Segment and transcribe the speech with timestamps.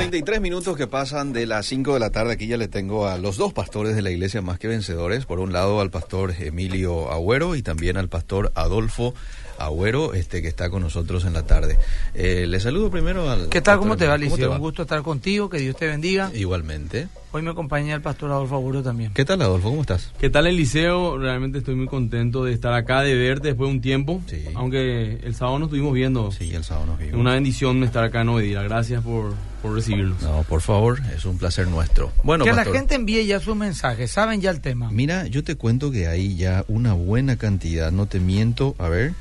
[0.00, 2.32] 33 minutos que pasan de las 5 de la tarde.
[2.32, 5.26] Aquí ya le tengo a los dos pastores de la iglesia más que vencedores.
[5.26, 9.12] Por un lado al pastor Emilio Agüero y también al pastor Adolfo
[9.60, 11.78] Agüero, este que está con nosotros en la tarde.
[12.14, 13.48] Eh, le saludo primero al.
[13.48, 13.78] ¿Qué tal?
[13.78, 14.52] ¿Cómo te va, Liceo?
[14.52, 16.30] Un gusto estar contigo, que Dios te bendiga.
[16.34, 17.08] Igualmente.
[17.32, 19.12] Hoy me acompaña el pastor Adolfo Agüero también.
[19.14, 19.70] ¿Qué tal, Adolfo?
[19.70, 20.12] ¿Cómo estás?
[20.18, 21.16] ¿Qué tal, Eliseo?
[21.16, 24.20] Realmente estoy muy contento de estar acá, de verte después de un tiempo.
[24.26, 24.46] Sí.
[24.54, 26.32] Aunque el sábado nos estuvimos viendo.
[26.32, 27.14] Sí, el sábado nos vimos.
[27.14, 28.62] Una bendición estar acá en Ovedira.
[28.64, 30.20] Gracias por, por recibirnos.
[30.22, 32.10] No, por favor, es un placer nuestro.
[32.24, 34.90] Bueno, que pastor, la gente envíe ya su mensaje, saben ya el tema.
[34.90, 39.12] Mira, yo te cuento que hay ya una buena cantidad, no te miento, a ver,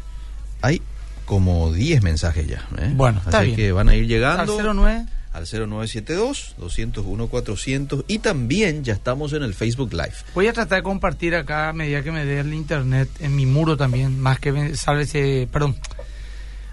[0.62, 0.82] hay
[1.26, 2.68] como 10 mensajes ya.
[2.78, 2.92] ¿eh?
[2.96, 3.56] Bueno, está bien.
[3.56, 5.06] que van a ir Al llegando 09.
[5.34, 10.14] al 0972-201-400 y también ya estamos en el Facebook Live.
[10.34, 13.46] Voy a tratar de compartir acá a medida que me dé el internet en mi
[13.46, 15.76] muro también, más que sálvese, perdón.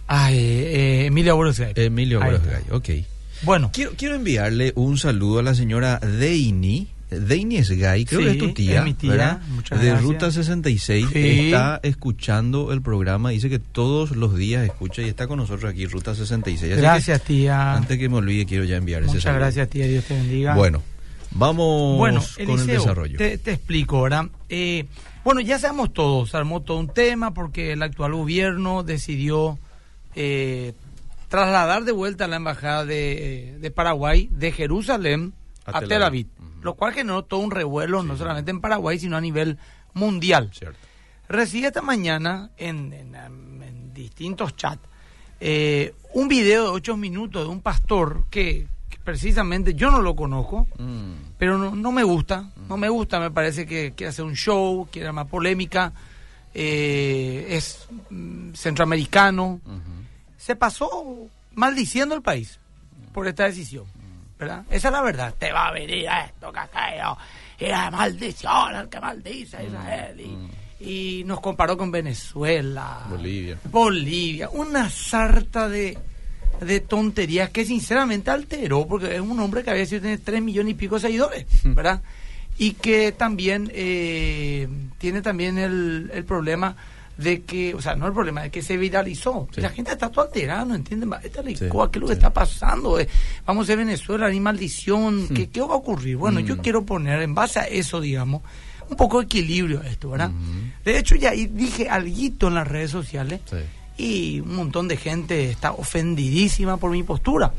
[0.07, 1.85] Ay, eh, Emilia Agüero Skype.
[1.85, 2.61] Emilio Ahí Agüero está.
[2.61, 2.65] Gay,
[3.03, 3.07] ok.
[3.43, 6.89] Bueno, Quiero, quiero enviarle un saludo a la señora Deini.
[7.11, 8.79] Deini es gay, creo Sí, que es tu tía.
[8.81, 10.03] es mi de gracias.
[10.03, 11.07] Ruta 66.
[11.13, 11.19] Sí.
[11.47, 13.31] Está escuchando el programa.
[13.31, 16.73] Dice que todos los días escucha y está con nosotros aquí, Ruta 66.
[16.73, 17.75] Así que, gracias tía.
[17.75, 19.41] antes que me olvide, quiero ya enviar ese Muchas saludo.
[19.41, 20.57] gracias tía, Dios te bendiga.
[20.57, 20.83] Bueno,
[21.31, 23.19] vamos Bueno, con el desarrollo.
[23.19, 24.27] Te, te explico, ¿verdad?
[24.49, 24.87] Eh,
[25.25, 29.59] bueno, ya sabemos todos, se armó todo un tema porque el actual gobierno decidió
[30.17, 30.73] eh,
[31.29, 35.33] trasladar de vuelta la embajada de, de Paraguay de Jerusalén
[35.65, 36.27] A a, Tel Tel Aviv.
[36.63, 39.59] Lo cual generó todo un revuelo, no solamente en Paraguay, sino a nivel
[39.95, 40.51] mundial.
[40.53, 40.79] Cierto.
[41.29, 44.89] Recibí esta mañana en, en, en distintos chats
[45.41, 50.17] eh, un video de ocho minutos de un pastor que, que precisamente yo no lo
[50.17, 54.25] conozco, Mm, pero no, no me gusta, no me gusta, me parece que quiere hacer
[54.25, 55.93] un show, quiere más polémica,
[56.55, 59.61] eh, es mm, centroamericano,
[60.39, 62.59] se pasó maldiciendo el país
[63.13, 63.85] por esta decisión,
[64.39, 64.65] ¿verdad?
[64.71, 67.17] Esa es la verdad, te va a venir esto, aquello,
[67.59, 70.21] y la maldición, el que maldice a Israel,
[70.81, 73.59] y, y nos comparó con Venezuela, Bolivia.
[73.65, 75.99] Bolivia, una sarta de,
[76.61, 80.73] de tonterías que sinceramente alteró, porque es un hombre que había sido tiene 3 millones
[80.73, 82.03] y pico de seguidores, ¿verdad?
[82.59, 84.69] Y que también eh,
[84.99, 86.77] tiene también el, el problema
[87.17, 89.49] de que, o sea, no el problema, de que se viralizó.
[89.55, 89.61] Sí.
[89.63, 92.19] La gente está todo alterada, no entienden, esta Sí, licua, ¿qué es lo que sí.
[92.19, 92.99] está pasando?
[93.01, 93.09] Eh,
[93.47, 96.17] vamos a Venezuela, hay maldición, ¿qué, ¿qué va a ocurrir?
[96.17, 96.61] Bueno, yo Mm.
[96.61, 98.43] quiero poner en base a eso, digamos,
[98.91, 100.31] un poco de equilibrio a esto, ¿verdad?
[100.85, 102.09] De hecho, ya dije algo
[102.49, 103.57] en las redes sociales Sí.
[103.97, 107.53] y un montón de gente está ofendidísima por mi postura.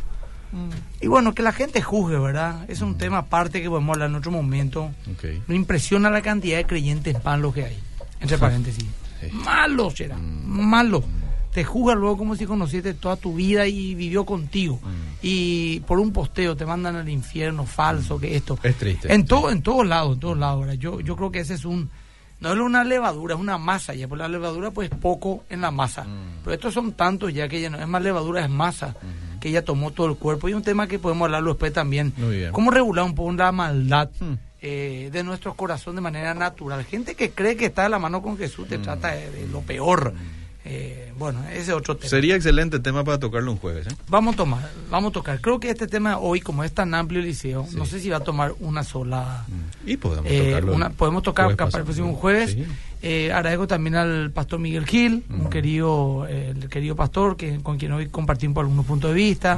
[1.02, 2.64] Y bueno, que la gente juzgue, ¿verdad?
[2.70, 4.92] Es un tema aparte que podemos hablar en otro momento.
[5.48, 7.78] Me impresiona la cantidad de creyentes malos que hay.
[8.22, 8.86] Entre paréntesis.
[9.22, 9.28] Sí.
[9.32, 10.18] Malos, será.
[10.18, 11.04] Malos.
[11.54, 14.80] Te juzga luego como si conociste toda tu vida y vivió contigo.
[15.22, 18.60] Y por un posteo te mandan al infierno falso, que esto.
[18.62, 19.12] Es triste.
[19.12, 20.78] En todo, en todos lados, en todos lados.
[20.78, 21.90] Yo, yo creo que ese es un.
[22.40, 24.08] No es una levadura, es una masa ya.
[24.08, 26.06] Por la levadura, pues poco en la masa.
[26.44, 28.96] Pero estos son tantos ya que ya no es más levadura, es masa.
[29.42, 30.48] Que ya tomó todo el cuerpo.
[30.50, 32.14] Y un tema que podemos hablarlo después también.
[32.18, 32.52] Muy bien.
[32.52, 34.34] ¿Cómo regular un poco la maldad Mm.
[34.68, 36.84] Eh, de nuestro corazón de manera natural?
[36.86, 39.62] Gente que cree que está de la mano con Jesús te trata de, de lo
[39.62, 40.14] peor.
[40.70, 42.10] Eh, bueno, ese es otro tema.
[42.10, 43.88] Sería excelente tema para tocarlo un jueves.
[43.88, 43.96] ¿eh?
[44.10, 45.40] Vamos a tomar, vamos a tocar.
[45.40, 47.78] Creo que este tema hoy, como es tan amplio, Liceo, Sí.
[47.78, 49.46] no sé si va a tomar una sola.
[49.86, 50.74] Y podemos eh, tocarlo.
[50.74, 52.52] una- el podemos tocar capaz el próximo jueves.
[52.52, 52.66] Sí.
[53.10, 57.78] Eh, agradezco también al pastor Miguel Gil, un querido, eh, el querido pastor que con
[57.78, 59.58] quien hoy compartimos algunos puntos de vista.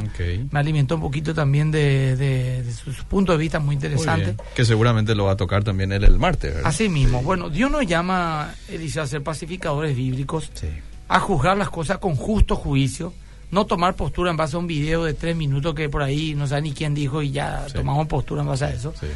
[0.52, 4.36] Me alimentó un poquito también de, de- de sus puntos de vista muy interesantes.
[4.54, 6.70] Que seguramente lo va a tocar también él el martes, ¿verdad?
[6.70, 10.68] Así mismo, bueno, Dios nos llama, Eliseo, a ser pacificadores bíblicos, Sí.
[11.08, 13.14] a juzgar las cosas con justo juicio,
[13.50, 16.46] no tomar postura en base a un video de tres minutos que por ahí no
[16.46, 17.74] sabe ni quién dijo y ya Sí.
[17.74, 18.94] tomamos postura en base a eso.
[19.00, 19.08] Sí.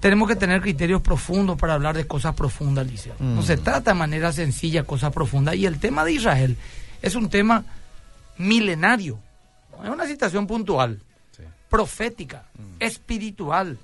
[0.00, 2.86] Tenemos que tener criterios profundos para hablar de cosas profundas.
[3.18, 3.44] No Mm.
[3.44, 5.56] se trata de manera sencilla cosas profundas.
[5.56, 6.56] Y el tema de Israel
[7.02, 7.64] es un tema
[8.38, 9.18] milenario.
[9.82, 11.00] Es una situación puntual,
[11.36, 11.42] Sí.
[11.68, 12.44] profética,
[12.78, 13.78] espiritual.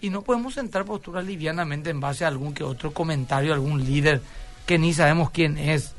[0.00, 4.20] Y no podemos sentar posturas livianamente en base a algún que otro comentario, algún líder
[4.66, 5.92] que ni sabemos quién es,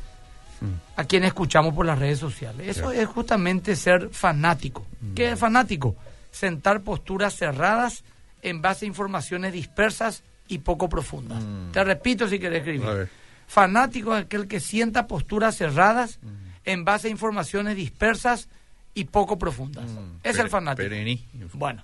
[0.62, 1.00] Mm.
[1.00, 2.68] a quien escuchamos por las redes sociales.
[2.77, 4.86] Eso es justamente ser fanático.
[5.16, 5.95] ¿Qué es fanático?
[6.31, 8.04] Sentar posturas cerradas
[8.44, 11.44] en base a informaciones dispersas y poco profundas.
[11.44, 11.72] Mm.
[11.72, 13.10] Te repito si querés escribir.
[13.48, 16.19] Fanático es aquel que sienta posturas cerradas
[16.66, 18.48] en base a informaciones dispersas
[18.94, 19.90] y poco profundas.
[19.90, 20.18] Mm.
[20.24, 20.90] Es Pere- el fanático.
[21.54, 21.84] Bueno.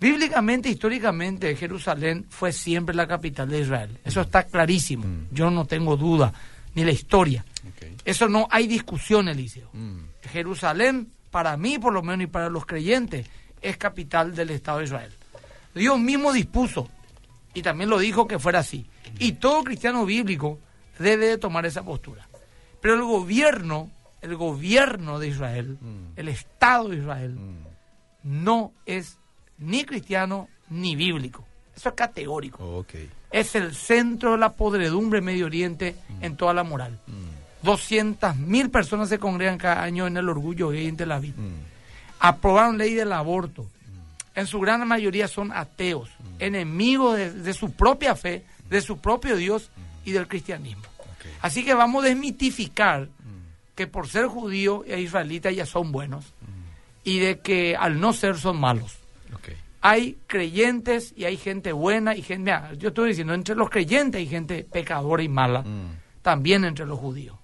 [0.00, 3.98] Bíblicamente, históricamente, Jerusalén fue siempre la capital de Israel.
[4.04, 5.06] Eso está clarísimo.
[5.06, 5.28] Mm.
[5.30, 6.32] Yo no tengo duda,
[6.74, 7.44] ni la historia.
[8.04, 9.70] Eso no hay discusión, Eliseo.
[9.72, 9.98] Mm.
[10.32, 13.26] Jerusalén, para mí por lo menos y para los creyentes,
[13.62, 15.12] es capital del Estado de Israel.
[15.74, 16.88] Dios mismo dispuso,
[17.52, 18.86] y también lo dijo que fuera así.
[19.18, 20.58] Y todo cristiano bíblico
[20.98, 22.28] debe de tomar esa postura.
[22.80, 23.90] Pero el gobierno,
[24.22, 26.12] el gobierno de Israel, Mm.
[26.18, 27.64] el Estado de Israel, Mm.
[28.44, 29.18] no es
[29.58, 31.44] ni cristiano ni bíblico.
[31.76, 32.62] Eso es categórico.
[33.32, 37.00] Es el centro de la podredumbre en Medio Oriente en toda la moral.
[37.06, 37.66] Mm.
[37.66, 41.34] 200.000 personas se congregan cada año en el orgullo gay en Tel Aviv.
[41.36, 41.54] Mm.
[42.20, 43.66] Aprobaron ley del aborto.
[44.34, 49.36] En su gran mayoría son ateos, enemigos de, de su propia fe, de su propio
[49.36, 49.70] Dios
[50.04, 50.82] y del cristianismo.
[51.40, 53.08] Así que vamos a desmitificar
[53.74, 56.32] que por ser judío e israelita ya son buenos
[57.02, 58.98] y de que al no ser son malos.
[59.80, 62.44] Hay creyentes y hay gente buena y gente...
[62.44, 65.90] mira, yo estoy diciendo, entre los creyentes hay gente pecadora y mala, Mm.
[66.22, 67.36] también entre los judíos.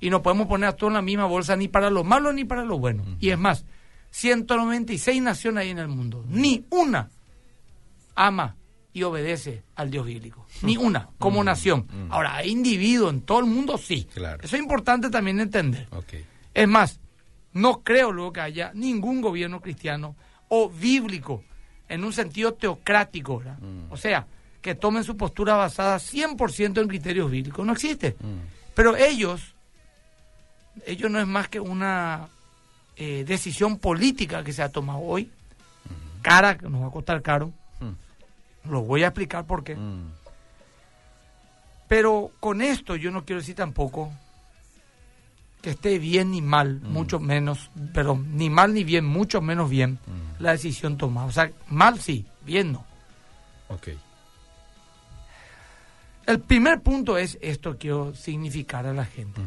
[0.00, 2.44] Y no podemos poner a todos en la misma bolsa ni para los malos ni
[2.46, 3.06] para los buenos.
[3.20, 3.66] Y es más,
[4.12, 6.24] 196 naciones hay en el mundo.
[6.28, 7.08] Ni una
[8.14, 8.56] ama
[8.92, 10.46] y obedece al Dios bíblico.
[10.60, 11.86] Ni una, como nación.
[12.10, 14.06] Ahora, hay individuos en todo el mundo, sí.
[14.12, 14.42] Claro.
[14.42, 15.88] Eso es importante también entender.
[15.90, 16.14] Ok.
[16.52, 17.00] Es más,
[17.54, 20.14] no creo luego que haya ningún gobierno cristiano
[20.48, 21.42] o bíblico
[21.88, 23.58] en un sentido teocrático, ¿verdad?
[23.60, 23.92] Mm.
[23.92, 24.26] O sea,
[24.60, 27.64] que tomen su postura basada 100% en criterios bíblicos.
[27.64, 28.16] No existe.
[28.20, 28.74] Mm.
[28.74, 29.54] Pero ellos,
[30.86, 32.28] ellos no es más que una
[32.96, 35.30] eh, decisión política que se ha tomado hoy,
[36.22, 37.52] cara, que nos va a costar caro.
[37.80, 38.70] Mm.
[38.70, 39.74] Lo voy a explicar por qué.
[39.76, 40.10] Mm.
[41.88, 44.12] Pero con esto yo no quiero decir tampoco
[45.60, 49.98] que esté bien ni mal, mucho menos, pero ni mal ni bien, mucho menos bien
[50.06, 50.42] Mm.
[50.42, 51.26] la decisión tomada.
[51.26, 52.84] O sea, mal sí, bien no.
[53.68, 53.88] Ok.
[56.26, 59.40] El primer punto es esto que quiero significar a la gente.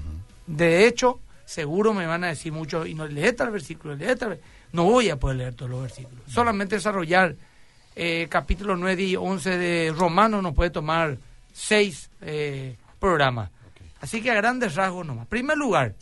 [0.45, 4.29] De hecho, seguro me van a decir mucho, y no lee tal versículo, lee tal
[4.31, 4.41] ve-".
[4.71, 6.19] No voy a poder leer todos los versículos.
[6.27, 7.35] Solamente desarrollar
[7.95, 11.17] eh, capítulo 9 y 11 de Romanos nos puede tomar
[11.53, 13.49] seis eh, programas.
[14.01, 15.27] Así que a grandes rasgos nomás.
[15.27, 15.95] Primer lugar,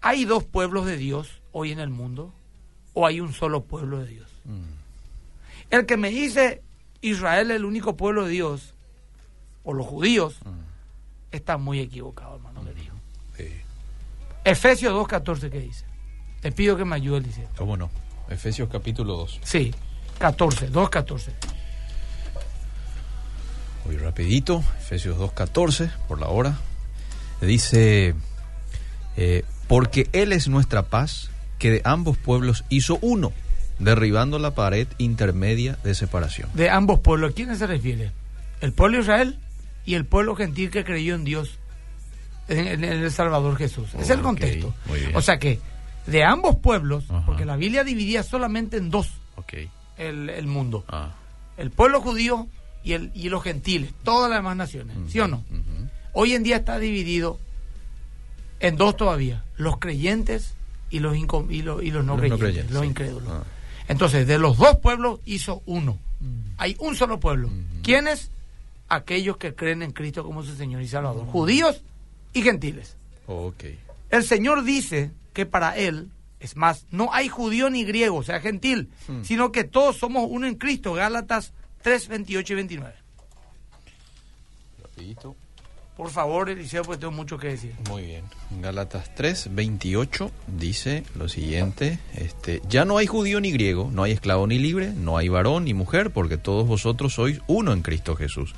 [0.00, 2.32] ¿hay dos pueblos de Dios hoy en el mundo?
[2.94, 4.28] ¿O hay un solo pueblo de Dios?
[4.44, 4.62] Mm.
[5.70, 6.62] El que me dice
[7.02, 8.74] Israel es el único pueblo de Dios,
[9.64, 10.58] o los judíos, Mm.
[11.32, 12.94] está muy equivocado, hermano querido.
[13.36, 13.48] Sí.
[14.48, 15.84] Efesios 2.14, ¿qué dice?
[16.40, 17.48] Te pido que me ayude, Liceo.
[17.58, 17.90] ¿Cómo no?
[18.30, 19.40] Efesios capítulo 2.
[19.42, 19.74] Sí,
[20.18, 21.32] 14, 2.14.
[23.84, 26.56] Voy rapidito, Efesios 2.14, por la hora.
[27.42, 28.14] Dice,
[29.18, 33.32] eh, porque Él es nuestra paz, que de ambos pueblos hizo uno,
[33.78, 36.48] derribando la pared intermedia de separación.
[36.54, 38.12] De ambos pueblos, ¿a quiénes se refiere?
[38.62, 39.38] El pueblo de Israel
[39.84, 41.58] y el pueblo gentil que creyó en Dios,
[42.48, 43.94] en, en el Salvador Jesús.
[43.98, 44.74] es el contexto.
[45.14, 45.60] O sea que
[46.06, 47.26] de ambos pueblos, Ajá.
[47.26, 49.10] porque la Biblia dividía solamente en dos
[49.96, 50.84] el, el mundo.
[50.88, 51.14] Ah.
[51.56, 52.46] El pueblo judío
[52.84, 54.96] y, el, y los gentiles, todas las demás naciones.
[55.08, 55.44] ¿Sí o no?
[56.12, 57.38] Hoy en día está dividido
[58.60, 60.54] en dos todavía, los creyentes
[60.90, 62.88] y los, y los, y los no Los no creyentes, los sí.
[62.88, 63.28] incrédulos.
[63.30, 63.42] Ah.
[63.88, 65.98] Entonces, de los dos pueblos hizo uno.
[66.56, 67.50] Hay un solo pueblo.
[67.82, 68.30] ¿Quiénes?
[68.88, 71.26] Aquellos que creen en Cristo como su Señor y Salvador.
[71.26, 71.82] Judíos
[72.32, 72.96] y gentiles.
[73.26, 73.64] Ok.
[74.10, 76.08] El Señor dice que para Él,
[76.40, 79.22] es más, no hay judío ni griego, o sea, gentil, Hmm.
[79.22, 80.94] sino que todos somos uno en Cristo.
[80.94, 82.94] Gálatas 3, 28 y 29.
[84.82, 85.36] Rapidito.
[85.96, 87.74] Por favor, Eliseo, porque tengo mucho que decir.
[87.88, 88.24] Muy bien.
[88.60, 94.12] Gálatas 3, 28 dice lo siguiente, este, ya no hay judío ni griego, no hay
[94.12, 98.14] esclavo ni libre, no hay varón ni mujer, porque todos vosotros sois uno en Cristo
[98.14, 98.54] Jesús.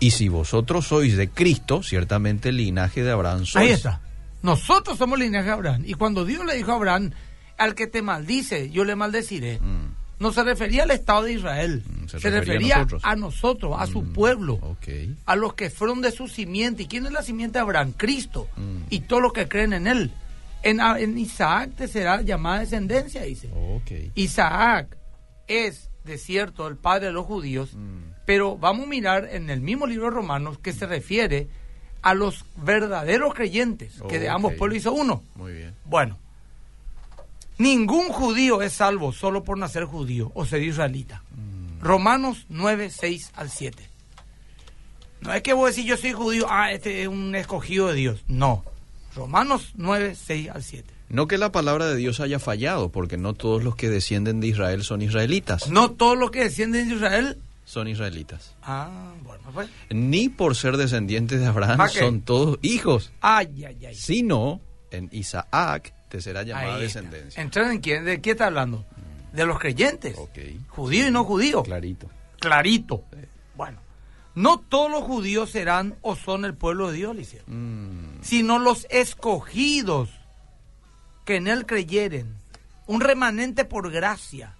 [0.00, 3.66] Y si vosotros sois de Cristo, ciertamente el linaje de Abraham sois.
[3.66, 4.00] Ahí está.
[4.42, 5.82] Nosotros somos linaje de Abraham.
[5.86, 7.10] Y cuando Dios le dijo a Abraham,
[7.58, 9.60] al que te maldice, yo le maldeciré.
[9.60, 11.82] Mm, No se refería al Estado de Israel.
[11.86, 13.02] Mm, se se, refería a nosotros.
[13.04, 14.76] a nosotros, a su mm, pueblo.
[15.26, 16.84] A los que fueron de su simiente.
[16.84, 17.92] ¿Y quién es la simiente de Abraham?
[17.94, 18.48] Cristo.
[18.88, 20.10] Y todos los que creen en él.
[20.62, 23.50] En, en Isaac te será llamada descendencia, dice.
[24.14, 24.96] Isaac
[25.46, 27.70] es, de cierto, el padre de los judíos,
[28.30, 31.48] pero vamos a mirar en el mismo libro de Romanos que se refiere
[32.00, 35.24] a los verdaderos creyentes, que de ambos pueblos hizo uno.
[35.34, 35.74] muy bien.
[35.84, 36.16] Bueno,
[37.58, 41.24] ningún judío es salvo solo por nacer judío o ser israelita.
[41.34, 43.82] Mm, Romanos 9, 6 al 7.
[45.22, 48.22] No es que vos decís yo soy judío, ah, este es un escogido de Dios.
[48.28, 48.64] No.
[49.16, 50.88] Romanos 9, 6 al 7.
[51.08, 54.46] No que la palabra de Dios haya fallado, porque no todos los que descienden de
[54.46, 55.68] Israel son israelitas.
[55.68, 57.36] No todos los que descienden de Israel.
[57.70, 58.56] Son israelitas.
[58.64, 59.68] Ah, bueno, pues.
[59.90, 63.94] Ni por ser descendientes de Abraham son todos hijos, Ay, ay, ay.
[63.94, 64.60] sino
[64.90, 67.40] en Isaac te será llamada descendencia.
[67.40, 68.04] ¿Entrar en quién?
[68.04, 68.84] ¿De qué está hablando?
[69.32, 70.18] de los creyentes.
[70.18, 70.38] Ok.
[70.66, 71.62] Judío y no judío.
[71.62, 72.08] Clarito.
[72.40, 73.04] Clarito.
[73.54, 73.78] Bueno,
[74.34, 78.88] no todos los judíos serán o son el pueblo de Dios, Liceo, Mm, sino los
[78.90, 80.10] escogidos
[81.24, 82.34] que en él creyeren.
[82.88, 84.56] Un remanente por gracia.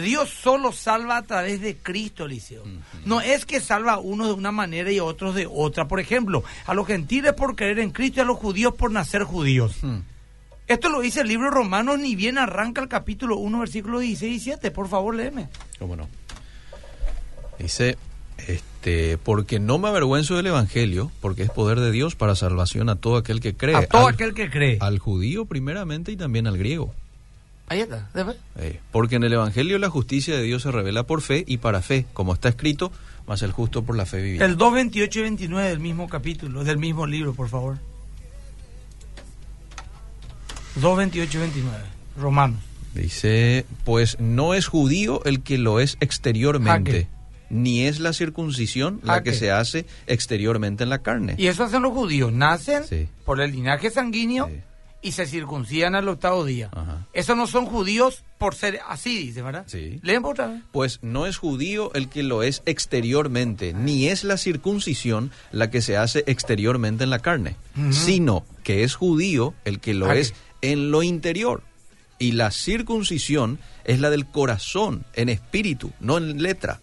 [0.00, 2.62] Dios solo salva a través de Cristo, Eliseo.
[3.04, 5.88] No es que salva a unos de una manera y a otros de otra.
[5.88, 9.22] Por ejemplo, a los gentiles por creer en Cristo y a los judíos por nacer
[9.24, 9.76] judíos.
[10.66, 14.30] Esto lo dice el libro de Romanos, ni bien arranca el capítulo 1, versículos 16
[14.30, 14.70] y 17.
[14.72, 15.48] Por favor, léeme.
[15.78, 16.08] ¿Cómo no?
[17.58, 17.96] Dice,
[18.48, 22.96] este, porque no me avergüenzo del Evangelio, porque es poder de Dios para salvación a
[22.96, 23.76] todo aquel que cree.
[23.76, 24.78] A todo al, aquel que cree.
[24.80, 26.94] al judío primeramente y también al griego.
[27.68, 28.08] Ahí está.
[28.14, 28.36] ¿de ver?
[28.58, 31.82] Eh, porque en el Evangelio la justicia de Dios se revela por fe y para
[31.82, 32.92] fe, como está escrito,
[33.26, 34.46] más el justo por la fe vivirá.
[34.46, 37.78] El 2, 28 y 29 del mismo capítulo, del mismo libro, por favor.
[40.76, 41.78] 2, 28 y 29.
[42.18, 42.60] Romanos.
[42.94, 47.08] Dice, pues no es judío el que lo es exteriormente, Jaque.
[47.50, 51.34] ni es la circuncisión la que se hace exteriormente en la carne.
[51.36, 52.32] Y eso hacen los judíos.
[52.32, 53.08] Nacen Sí.
[53.24, 54.54] por el linaje sanguíneo Sí.
[55.06, 56.68] Y se circuncidan al octavo día.
[56.72, 57.06] Ajá.
[57.12, 59.62] Esos no son judíos por ser así, dice, ¿verdad?
[59.68, 60.00] Sí.
[60.02, 60.62] Leen por otra vez.
[60.72, 65.80] Pues no es judío el que lo es exteriormente, ni es la circuncisión la que
[65.80, 67.54] se hace exteriormente en la carne,
[67.92, 71.62] sino que es judío el que lo Ah, es en lo interior.
[72.18, 76.80] Y la circuncisión es la del corazón, en espíritu, no en letra.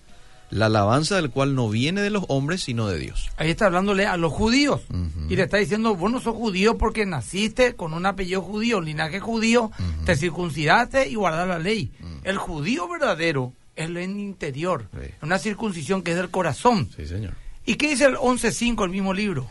[0.54, 3.30] La alabanza del cual no viene de los hombres, sino de Dios.
[3.38, 4.82] Ahí está hablándole a los judíos.
[5.30, 8.86] Y le está diciendo, vos no sos judío porque naciste con un apellido judío, un
[8.86, 9.72] linaje judío,
[10.06, 11.92] te circuncidaste y guardar la ley.
[12.24, 15.10] El judío verdadero es lo en interior, Sí.
[15.24, 16.90] una circuncisión que es del corazón.
[16.96, 17.34] Sí, señor.
[17.66, 19.48] ¿Y qué dice el 11.5, el mismo libro?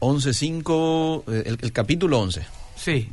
[0.00, 2.42] 11.5, eh, el, el capítulo 11.
[2.76, 3.08] Sí.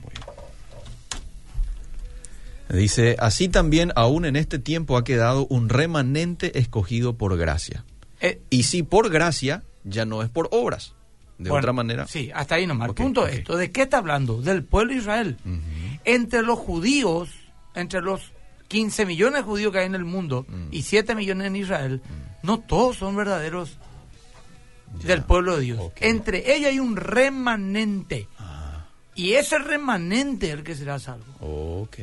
[2.71, 7.83] Dice, así también aún en este tiempo ha quedado un remanente escogido por gracia.
[8.19, 10.93] Eh, Y si por gracia, ya no es por obras.
[11.37, 12.07] De bueno, otra manera.
[12.07, 12.89] Sí, hasta ahí nomás.
[12.91, 13.57] Ok, el punto esto.
[13.57, 14.41] ¿De qué está hablando?
[14.41, 15.37] Del pueblo de Israel.
[16.05, 17.29] Entre los judíos,
[17.73, 18.31] entre los
[18.67, 20.67] 15 millones de judíos que hay en el mundo Mm.
[20.71, 22.01] y 7 millones en Israel,
[22.43, 23.77] no todos son verdaderos
[25.03, 25.91] del pueblo de Dios.
[25.99, 28.27] Entre ellos hay un remanente.
[28.37, 28.85] Ah,
[29.15, 31.25] Y ese remanente es el que será salvo.
[31.39, 31.97] ok.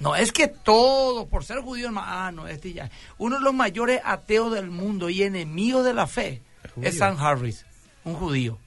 [0.00, 2.90] No es que todos, por ser judíos, ma- ah, no, este ya.
[3.18, 6.88] Uno de los mayores ateos del mundo y enemigos de la fe Es judío.
[6.88, 7.66] es Sam Harris,
[8.04, 8.58] un judío.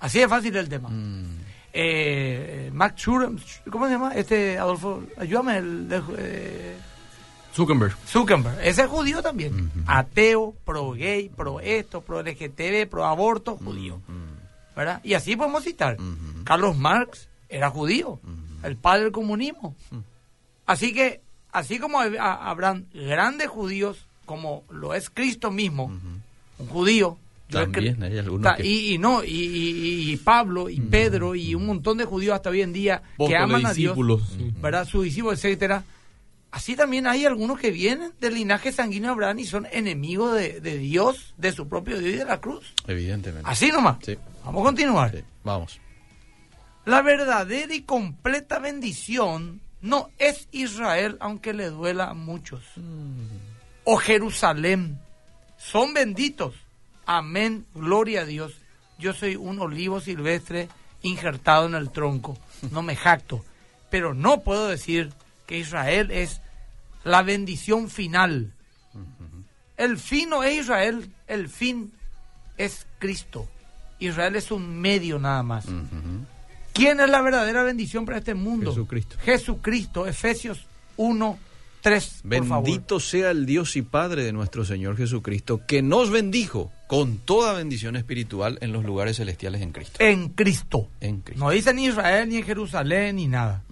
[0.00, 0.88] Así de fácil el tema.
[0.90, 1.40] Mm,
[1.78, 2.70] Eh,
[3.70, 4.14] ¿cómo se llama?
[4.14, 6.76] Este, Adolfo, ayúdame, el eh,
[7.54, 7.94] Zuckerberg.
[8.06, 8.58] Zuckerberg.
[8.62, 9.70] Ese es judío también.
[9.86, 14.00] Ateo, pro gay, pro esto, pro LGTB, pro aborto, judío.
[14.74, 15.00] ¿Verdad?
[15.04, 15.98] Y así podemos citar.
[16.44, 18.20] Carlos Marx era judío,
[18.66, 19.74] el padre del comunismo.
[20.66, 21.20] Así que,
[21.52, 25.84] así como hab- ha- habrán grandes judíos, como lo es Cristo mismo,
[26.58, 27.18] un judío.
[27.48, 30.68] yo he También cre- hay algunos Ta- que- y, y no, y, y- y Pablo,
[30.68, 33.96] y Pedro, y un montón de judíos hasta hoy en día que aman a Dios,
[34.36, 34.52] sí.
[34.60, 34.84] ¿verdad?
[34.84, 35.84] Sus discípulos, etcétera.
[36.50, 40.60] Así también hay algunos que vienen del linaje sanguíneo de Abraham y son enemigos de,
[40.60, 42.72] de Dios, de su propio Dios y de la cruz.
[42.88, 43.48] Evidentemente.
[43.48, 43.98] Así nomás.
[44.02, 44.16] Sí.
[44.44, 45.10] Vamos a continuar.
[45.12, 45.78] Sí, Vamos.
[46.86, 52.62] La verdadera y completa bendición no es Israel, aunque le duela a muchos.
[53.82, 55.00] O Jerusalén.
[55.58, 56.54] Son benditos.
[57.04, 57.66] Amén.
[57.74, 58.54] Gloria a Dios.
[59.00, 60.68] Yo soy un olivo silvestre
[61.02, 62.38] injertado en el tronco.
[62.70, 63.44] No me jacto.
[63.90, 65.12] Pero no puedo decir
[65.48, 66.40] que Israel es
[67.02, 68.52] la bendición final.
[69.76, 71.92] El fin no es Israel, el fin
[72.56, 73.48] es Cristo.
[73.98, 75.66] Israel es un medio nada más.
[76.76, 78.70] ¿Quién es la verdadera bendición para este mundo?
[78.70, 79.16] Jesucristo.
[79.24, 80.66] Jesucristo, Efesios
[80.98, 81.38] 1,
[81.80, 82.64] 3, por favor.
[82.64, 87.54] Bendito sea el Dios y Padre de nuestro Señor Jesucristo, que nos bendijo con toda
[87.54, 89.96] bendición espiritual en los lugares celestiales en Cristo.
[90.00, 90.88] En Cristo.
[91.00, 91.42] En Cristo.
[91.42, 93.62] No dice ni Israel, ni en Jerusalén, ni nada.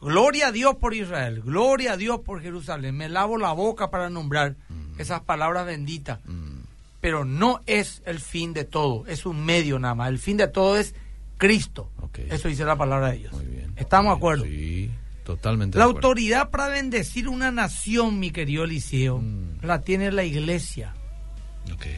[0.00, 2.96] Gloria a Dios por Israel, gloria a Dios por Jerusalén.
[2.96, 4.54] Me lavo la boca para nombrar
[4.98, 6.20] esas palabras benditas.
[6.26, 6.60] Mm,
[7.00, 10.08] Pero no es el fin de todo, es un medio nada más.
[10.10, 10.94] El fin de todo es
[11.40, 11.90] Cristo.
[12.28, 13.32] Eso dice la palabra de Dios.
[13.32, 13.72] muy bien.
[13.76, 14.44] ¿Estamos de acuerdo?
[14.44, 14.90] Sí,
[15.24, 16.08] totalmente La de acuerdo.
[16.08, 19.60] autoridad para bendecir una nación, mi querido Eliseo, Mm.
[19.64, 20.94] la tiene la iglesia.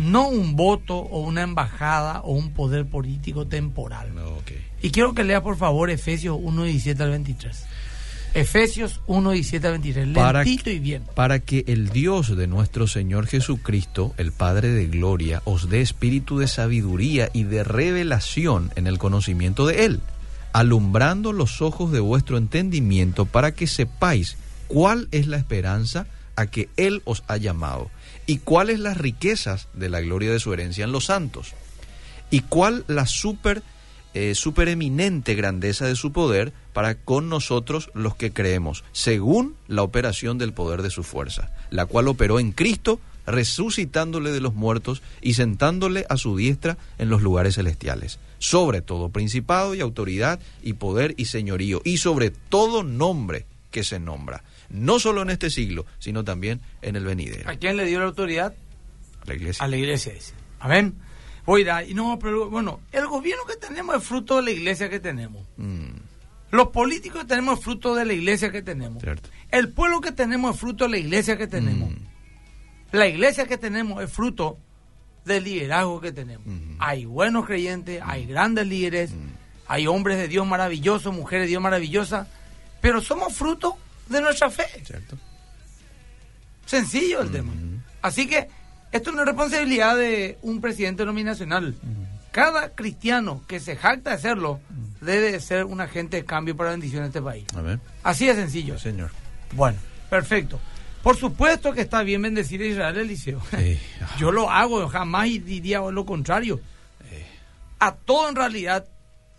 [0.00, 4.14] No un voto o una embajada o un poder político temporal.
[4.14, 4.38] No.
[4.82, 7.64] Y quiero que lea por favor Efesios 1, 17 al 23.
[8.34, 10.08] Efesios 1, 17 al 23.
[10.14, 11.04] Para y bien.
[11.14, 16.38] Para que el Dios de nuestro Señor Jesucristo, el Padre de Gloria, os dé espíritu
[16.38, 20.00] de sabiduría y de revelación en el conocimiento de Él,
[20.54, 26.70] alumbrando los ojos de vuestro entendimiento para que sepáis cuál es la esperanza a que
[26.78, 27.90] Él os ha llamado
[28.26, 31.52] y cuáles las riquezas de la gloria de su herencia en los santos
[32.30, 33.62] y cuál la super
[34.14, 40.38] eh, supereminente grandeza de su poder para con nosotros los que creemos, según la operación
[40.38, 45.34] del poder de su fuerza, la cual operó en Cristo, resucitándole de los muertos y
[45.34, 51.14] sentándole a su diestra en los lugares celestiales, sobre todo principado y autoridad y poder
[51.16, 56.24] y señorío, y sobre todo nombre que se nombra, no solo en este siglo, sino
[56.24, 57.48] también en el venidero.
[57.48, 58.54] ¿A quién le dio la autoridad?
[59.22, 59.64] A la iglesia.
[59.64, 60.34] A la iglesia, dice.
[60.60, 60.94] Amén.
[61.44, 65.00] Oiga, y no, pero bueno, el gobierno que tenemos es fruto de la iglesia que
[65.00, 65.42] tenemos.
[65.56, 65.90] Mm,
[66.52, 69.02] Los políticos que tenemos es fruto de la iglesia que tenemos.
[69.02, 69.30] Cierto.
[69.50, 71.90] El pueblo que tenemos es fruto de la iglesia que tenemos.
[71.90, 71.96] Mm.
[72.92, 74.58] La iglesia que tenemos es fruto
[75.24, 76.46] del liderazgo que tenemos.
[76.46, 76.76] Ujú.
[76.78, 79.12] Hay buenos creyentes, hay grandes líderes,
[79.66, 82.28] hay hombres de Dios maravillosos, mujeres de Dios maravillosas,
[82.82, 83.78] pero somos fruto
[84.10, 84.66] de nuestra fe.
[84.84, 85.16] ¿Cierto?
[86.66, 87.52] Sencillo el tema.
[88.02, 88.48] Así que
[88.90, 91.74] esto no es responsabilidad de un presidente nominacional.
[92.30, 94.60] Cada cristiano que se jacta de hacerlo
[95.02, 97.44] debe de ser un agente de cambio para la bendición de este país.
[97.54, 97.80] Amén.
[98.02, 98.76] Así de sencillo.
[98.78, 99.10] Sí, señor.
[99.52, 99.78] Bueno,
[100.08, 100.58] perfecto.
[101.02, 103.42] Por supuesto que está bien bendecir a Israel Eliseo.
[103.50, 103.78] Sí.
[104.18, 106.60] Yo lo hago, jamás diría lo contrario.
[107.80, 108.86] A todo en realidad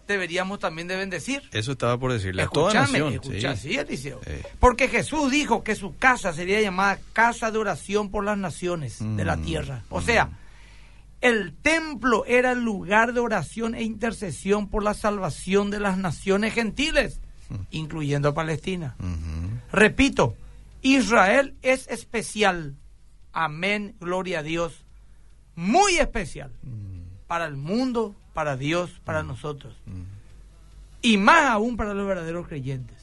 [0.05, 1.41] deberíamos también de bendecir.
[1.53, 3.13] Eso estaba por decirle a toda nación.
[3.13, 3.70] escucha, sí.
[3.70, 4.20] sí, Eliseo.
[4.60, 9.24] Porque Jesús dijo que su casa sería llamada casa de oración por las naciones de
[9.24, 9.84] la Mm, tierra.
[9.89, 10.29] O sea,
[11.24, 16.53] el templo era el lugar de oración e intercesión por la salvación de las naciones
[16.53, 17.56] gentiles, Mm.
[17.72, 18.96] incluyendo a Palestina.
[19.72, 20.36] Repito,
[20.82, 22.75] Israel es especial.
[23.32, 24.86] Amén, gloria a Dios.
[25.56, 26.51] Muy especial.
[27.27, 29.75] Para el mundo, para Dios, para nosotros.
[31.01, 32.98] Y más aún para los verdaderos creyentes.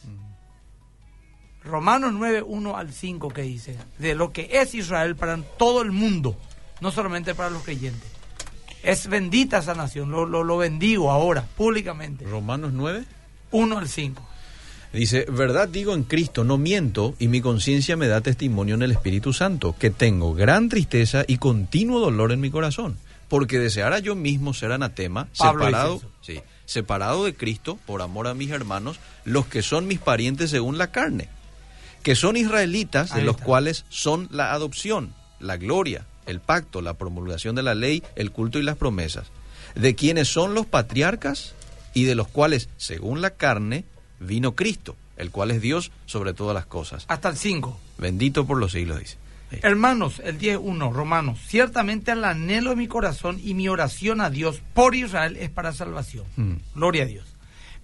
[1.63, 5.93] Romanos 9, 1 al 5 que dice, de lo que es Israel para todo el
[5.93, 6.37] mundo,
[6.81, 8.10] no solamente para los creyentes.
[8.83, 12.25] Es bendita esa nación, lo, lo, lo bendigo ahora, públicamente.
[12.25, 13.05] Romanos 9.
[13.53, 14.29] 1 al 5.
[14.93, 18.91] Dice, verdad digo en Cristo, no miento, y mi conciencia me da testimonio en el
[18.91, 24.17] Espíritu Santo, que tengo gran tristeza y continuo dolor en mi corazón, porque deseara yo
[24.17, 29.47] mismo ser anatema, Pablo separado, sí, separado de Cristo por amor a mis hermanos, los
[29.47, 31.29] que son mis parientes según la carne,
[32.03, 33.47] que son israelitas, de los está.
[33.47, 38.59] cuales son la adopción, la gloria, el pacto, la promulgación de la ley, el culto
[38.59, 39.29] y las promesas,
[39.75, 41.55] de quienes son los patriarcas
[41.95, 43.85] y de los cuales, según la carne,
[44.21, 47.05] vino Cristo, el cual es Dios sobre todas las cosas.
[47.09, 47.79] Hasta el 5.
[47.99, 49.17] Bendito por los siglos, dice.
[49.51, 49.59] Sí.
[49.63, 54.63] Hermanos, el 10.1, Romanos, ciertamente el anhelo de mi corazón y mi oración a Dios
[54.75, 56.25] por Israel es para salvación.
[56.37, 56.53] Mm.
[56.77, 57.27] Gloria a Dios.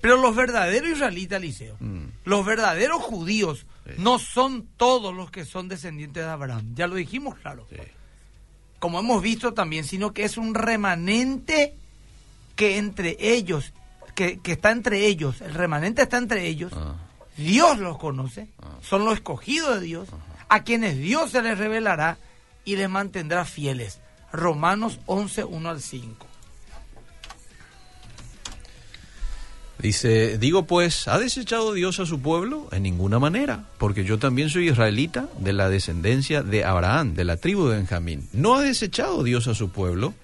[0.00, 2.04] Pero los verdaderos israelitas, Eliseo, Mm.
[2.24, 3.92] los verdaderos judíos, Sí.
[3.98, 6.72] no son todos los que son descendientes de Abraham.
[6.74, 7.66] Ya lo dijimos, claro.
[7.70, 7.76] Sí.
[8.78, 11.74] Como hemos visto también, sino que es un remanente
[12.54, 13.72] que entre ellos,
[14.14, 16.72] que, que está entre ellos, el remanente está entre ellos.
[16.74, 16.94] Ah.
[17.36, 18.48] Dios los conoce,
[18.80, 20.08] son los escogidos de Dios,
[20.48, 22.18] a quienes Dios se les revelará
[22.64, 24.00] y les mantendrá fieles.
[24.32, 26.25] Romanos 11, 1 al 5.
[29.78, 32.68] Dice, digo pues, ¿ha desechado Dios a su pueblo?
[32.72, 37.36] En ninguna manera, porque yo también soy israelita de la descendencia de Abraham, de la
[37.36, 38.28] tribu de Benjamín.
[38.32, 40.14] ¿No ha desechado Dios a su pueblo,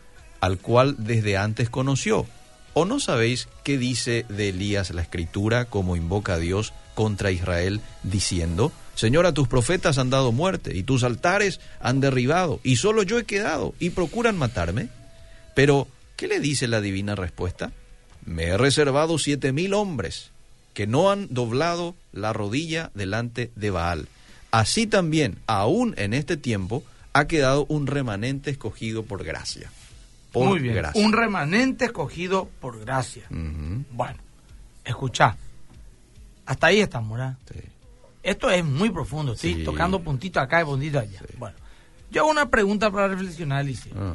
[0.41, 2.27] al cual desde antes conoció?
[2.73, 7.83] ¿O no sabéis qué dice de Elías la escritura como invoca a Dios contra Israel,
[8.03, 13.03] diciendo, Señor, a tus profetas han dado muerte, y tus altares han derribado, y solo
[13.03, 14.88] yo he quedado, y procuran matarme?
[15.55, 17.73] Pero, ¿qué le dice la divina respuesta?
[18.25, 20.31] Me he reservado siete mil hombres
[20.75, 24.09] que no han doblado la rodilla delante de Baal.
[24.51, 26.83] Así también, aún en este tiempo,
[27.13, 29.71] ha quedado un remanente escogido por gracia.
[30.33, 30.75] Por Muy bien.
[30.77, 31.05] gracia.
[31.05, 33.25] Un remanente escogido por gracia.
[33.29, 34.19] Bueno,
[34.85, 35.37] escucha.
[36.47, 37.37] Hasta ahí estamos, ¿verdad?
[37.53, 37.61] sí.
[38.23, 39.55] Esto es muy profundo, ¿sí?
[39.55, 39.65] Sí.
[39.65, 41.19] Tocando puntito acá y puntito allá.
[41.19, 41.35] Sí.
[41.39, 41.57] Bueno,
[42.11, 43.93] yo hago una pregunta para reflexionar, Eliseo.
[43.97, 44.15] Ah,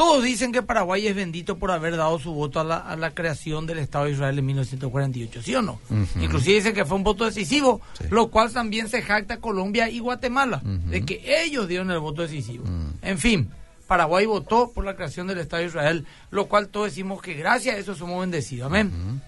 [0.00, 3.10] Todos dicen que Paraguay es bendito por haber dado su voto a la, a la
[3.10, 5.78] creación del Estado de Israel en 1948, ¿sí o no?
[5.90, 6.22] Ujú.
[6.24, 8.04] Inclusive dicen que fue un voto decisivo, Sí.
[8.08, 12.64] lo cual también se jacta Colombia y Guatemala, de que ellos dieron el voto decisivo.
[12.64, 12.92] Mm.
[13.02, 13.50] En fin,
[13.86, 17.76] Paraguay votó por la creación del Estado de Israel, lo cual todos decimos que gracias
[17.76, 18.68] a eso somos bendecidos.
[18.68, 19.20] Amén.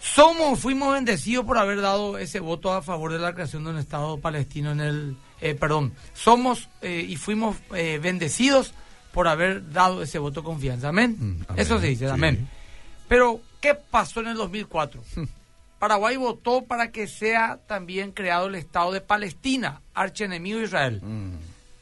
[0.00, 3.78] Somos, fuimos bendecidos por haber dado ese voto a favor de la creación de un
[3.78, 8.74] Estado palestino en el, eh, perdón, somos eh, y fuimos eh, bendecidos
[9.14, 10.88] por haber dado ese voto de confianza.
[10.88, 11.16] Amén.
[11.18, 11.62] Mm, amén.
[11.62, 12.10] Eso se dice, Sí.
[12.12, 12.48] amén.
[13.08, 15.02] Pero, ¿qué pasó en el 2004?
[15.78, 21.00] Paraguay votó para que sea también creado el Estado de Palestina, archienemigo de Israel.
[21.02, 21.34] Mm,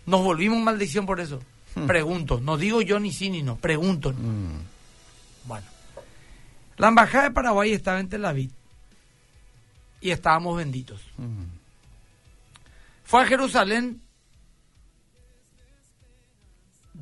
[0.07, 1.41] Nos volvimos maldición por eso.
[1.87, 4.13] Pregunto, no digo yo ni sí ni no, pregunto.
[4.13, 5.67] mm, Bueno,
[6.77, 8.51] la embajada de Paraguay estaba en Tel Aviv
[10.01, 11.01] y estábamos benditos.
[11.17, 11.45] mm.
[13.05, 14.01] Fue a Jerusalén,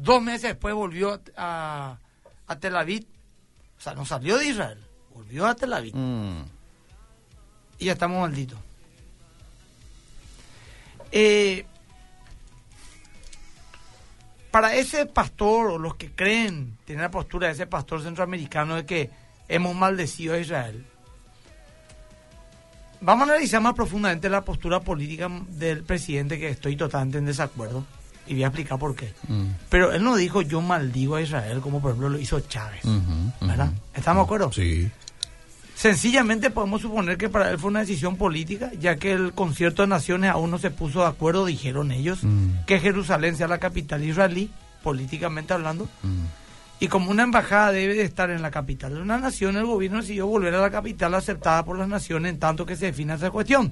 [0.03, 1.99] dos meses después volvió a,
[2.47, 3.07] a Tel Aviv,
[3.79, 4.79] o sea, no salió de Israel,
[5.15, 5.95] volvió a Tel Aviv.
[5.95, 6.43] Mm,
[7.79, 8.59] y ya estamos malditos.
[11.13, 11.67] Eh,
[14.51, 18.87] para ese pastor o los que creen, tienen la postura de ese pastor centroamericano de
[18.87, 19.11] que
[19.49, 20.85] hemos maldecido a Israel,
[23.01, 27.85] vamos a analizar más profundamente la postura política del presidente que estoy totalmente en desacuerdo
[28.26, 29.12] y voy a explicar por qué.
[29.28, 32.83] mm, Pero él no dijo yo maldigo a Israel como por ejemplo lo hizo Chávez.
[33.94, 34.52] ¿Estamos de acuerdo?
[34.52, 34.90] Sí.
[35.74, 39.88] Sencillamente podemos suponer que para él fue una decisión política, ya que el concierto de
[39.88, 42.66] naciones aún no se puso de acuerdo, dijeron ellos, Mm.
[42.66, 44.50] que Jerusalén sea la capital israelí,
[44.83, 46.24] políticamente hablando, Mm,
[46.80, 50.00] y como una embajada debe de estar en la capital de una nación, el gobierno
[50.02, 53.30] decidió volver a la capital aceptada por las naciones en tanto que se defina esa
[53.30, 53.70] cuestión.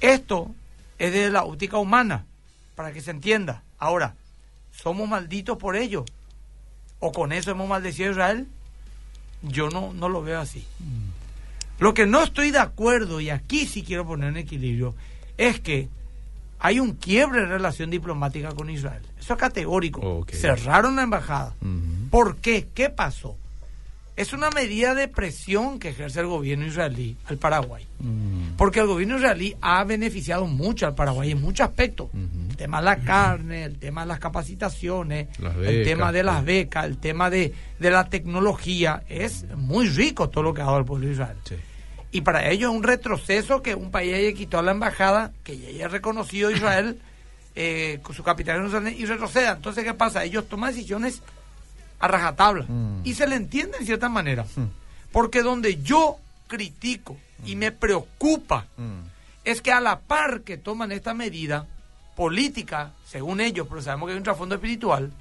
[0.00, 0.54] Esto
[0.98, 2.24] es de la óptica humana,
[2.74, 3.62] para que se entienda.
[3.78, 4.14] Ahora,
[4.72, 6.04] ¿somos malditos por ello?
[6.98, 8.46] ¿O con eso hemos maldecido a Israel?
[9.42, 10.66] Yo no, no lo veo así.
[11.78, 14.94] Lo que no estoy de acuerdo, y aquí sí quiero poner en equilibrio,
[15.36, 15.88] es que
[16.58, 19.02] hay un quiebre en relación diplomática con Israel.
[19.18, 20.24] Eso es categórico.
[20.32, 21.54] Cerraron la embajada.
[22.10, 22.68] ¿Por qué?
[22.74, 23.36] ¿Qué pasó?
[24.16, 27.86] Es una medida de presión que ejerce el gobierno israelí al Paraguay.
[27.98, 32.08] Mm, Porque el gobierno israelí ha beneficiado mucho al Paraguay en muchos aspectos.
[32.14, 36.40] El tema de la carne, el tema de las capacitaciones, Las el tema de las
[36.40, 36.46] sí.
[36.46, 39.02] becas, el tema de, de la tecnología.
[39.08, 41.36] Es muy rico todo lo que ha dado el pueblo de Israel.
[41.44, 41.56] sí.
[42.12, 45.68] Y para ello es un retroceso que un país haya quitado la embajada, que ya
[45.68, 46.98] haya reconocido a Israel
[47.54, 48.64] eh, con su capital
[48.96, 49.52] y retroceda.
[49.52, 50.24] Entonces, ¿qué pasa?
[50.24, 51.20] Ellos toman decisiones
[51.98, 52.64] a rajatabla.
[52.68, 53.00] Mm.
[53.04, 54.44] Y se le entiende en cierta manera.
[54.56, 54.64] Mm.
[55.12, 59.00] Porque donde yo critico y me preocupa Mm,
[59.44, 61.66] es que a la par que toman esta medida
[62.16, 65.12] política, según ellos, pero sabemos que hay un trasfondo espiritual,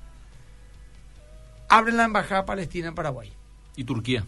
[1.70, 3.32] abren la embajada palestina en Paraguay
[3.76, 4.24] Y Turquía.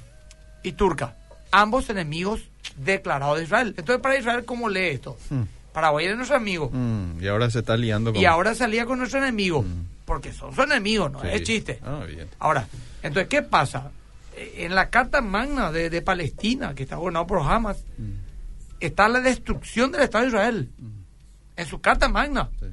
[0.63, 1.15] y turca,
[1.51, 2.41] ambos enemigos
[2.75, 3.73] declarados de Israel.
[3.77, 5.17] Entonces, para Israel, ¿cómo lee esto?
[5.29, 5.41] Mm.
[5.73, 7.21] Paraguay era nuestro amigo mm.
[7.23, 8.21] Y ahora se está liando con...
[8.21, 9.85] y ahora salía con nuestro enemigo, Mm.
[10.07, 11.27] Porque son su enemigo, no Sí.
[11.33, 11.79] es chiste.
[11.83, 12.27] Ah, bien.
[12.39, 12.65] Ahora,
[13.03, 13.91] entonces, ¿qué pasa?
[14.35, 18.11] En la Carta Magna de, de Palestina, que está gobernado por Hamas, Mm,
[18.79, 20.69] está la destrucción del Estado de Israel.
[21.57, 22.49] En su Carta Magna.
[22.59, 22.67] sí.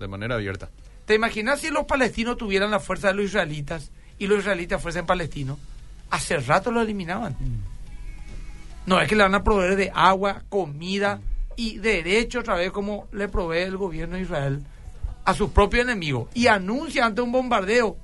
[0.00, 0.68] De manera abierta.
[1.04, 5.04] ¿Te imaginas si los palestinos tuvieran la fuerza de los israelitas y los israelitas fuesen
[5.06, 5.58] palestinos?
[6.10, 7.36] Hace rato lo eliminaban.
[8.86, 11.20] No es que le van a proveer de agua, comida
[11.56, 14.62] y derecho otra vez como le provee el gobierno de Israel
[15.24, 16.28] a sus propios enemigos.
[16.34, 17.96] Y anuncia ante un bombardeo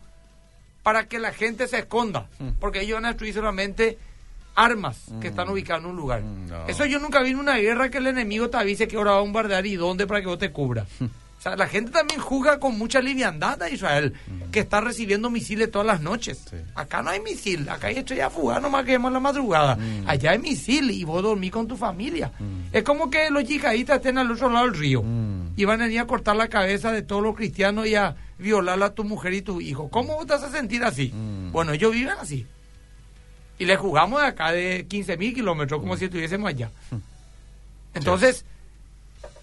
[0.83, 2.27] para que la gente se esconda.
[2.39, 2.49] Mm.
[2.61, 3.99] Porque ellos van a destruir solamente
[4.55, 6.23] armas que están ubicadas en un lugar.
[6.23, 6.67] Mm, no.
[6.67, 9.19] Eso yo nunca vi en una guerra que el enemigo te avise que ahora va
[9.19, 10.87] a bombardear y dónde para que vos te cubra.
[11.01, 14.13] O sea, la gente también juzga con mucha liviandad a Israel,
[14.51, 16.43] que está recibiendo misiles todas las noches.
[16.51, 16.57] Sí.
[16.75, 19.77] Acá no hay misil, acá hay estrella fugaz nomás que vemos en la madrugada.
[19.77, 20.09] Mm.
[20.09, 22.33] Allá hay misil y vos dormís con tu familia.
[22.73, 25.28] Es como que los yihadistas estén al otro lado del río Mm.
[25.59, 28.81] Y van a venir a cortar la cabeza de todos los cristianos y a violar
[28.81, 29.89] a tu mujer y tus hijos.
[29.91, 31.11] ¿Cómo vos te vas a sentir así?
[31.13, 31.51] Mm.
[31.51, 32.47] Bueno, ellos viven así.
[33.59, 36.71] Y le jugamos de acá de 15 mil kilómetros como si estuviésemos allá.
[37.93, 38.45] Entonces,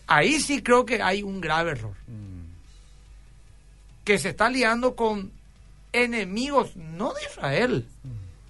[0.08, 1.92] ahí sí creo que hay un grave error.
[2.08, 2.46] Mm,
[4.06, 5.32] Que se está liando con
[5.92, 7.86] enemigos, no de Israel,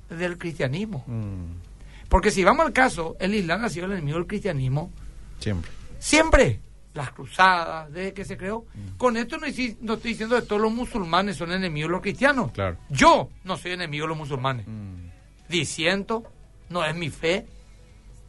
[0.10, 1.04] del cristianismo.
[1.08, 1.66] mm.
[2.10, 4.92] Porque si vamos al caso, el Islam ha sido el enemigo del cristianismo
[5.40, 5.72] Siempre.
[6.00, 6.60] siempre.
[6.96, 8.66] Las cruzadas, desde que se creó.
[8.98, 12.52] Con esto no, estoy diciendo que todos los musulmanes son enemigos de los cristianos.
[12.54, 12.78] Claro.
[12.90, 14.66] Yo no soy enemigo de los musulmanes.
[14.66, 15.10] Mm,
[15.50, 16.24] Disiento,
[16.70, 17.46] no es mi fe,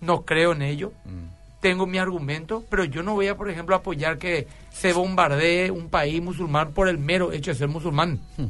[0.01, 1.61] no creo en ello, mm.
[1.61, 5.89] tengo mi argumento, pero yo no voy a, por ejemplo, apoyar que se bombardee un
[5.89, 8.21] país musulmán por el mero hecho de ser musulmán.
[8.37, 8.49] Hmm.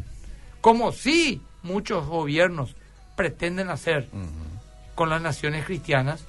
[0.60, 2.74] Como sí muchos gobiernos
[3.16, 4.08] pretenden hacer
[4.94, 6.24] con las naciones cristianas,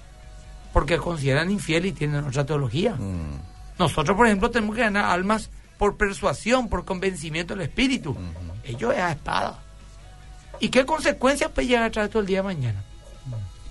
[0.74, 2.96] porque consideran infiel y tienen otra teología.
[3.78, 3.82] Mm.
[3.84, 8.16] Nosotros, por ejemplo, tenemos que ganar almas por persuasión, por convencimiento del espíritu.
[8.64, 9.60] Ellos es a espada.
[10.60, 12.84] ¿Y qué consecuencias puede llegar a traer todo el día de mañana?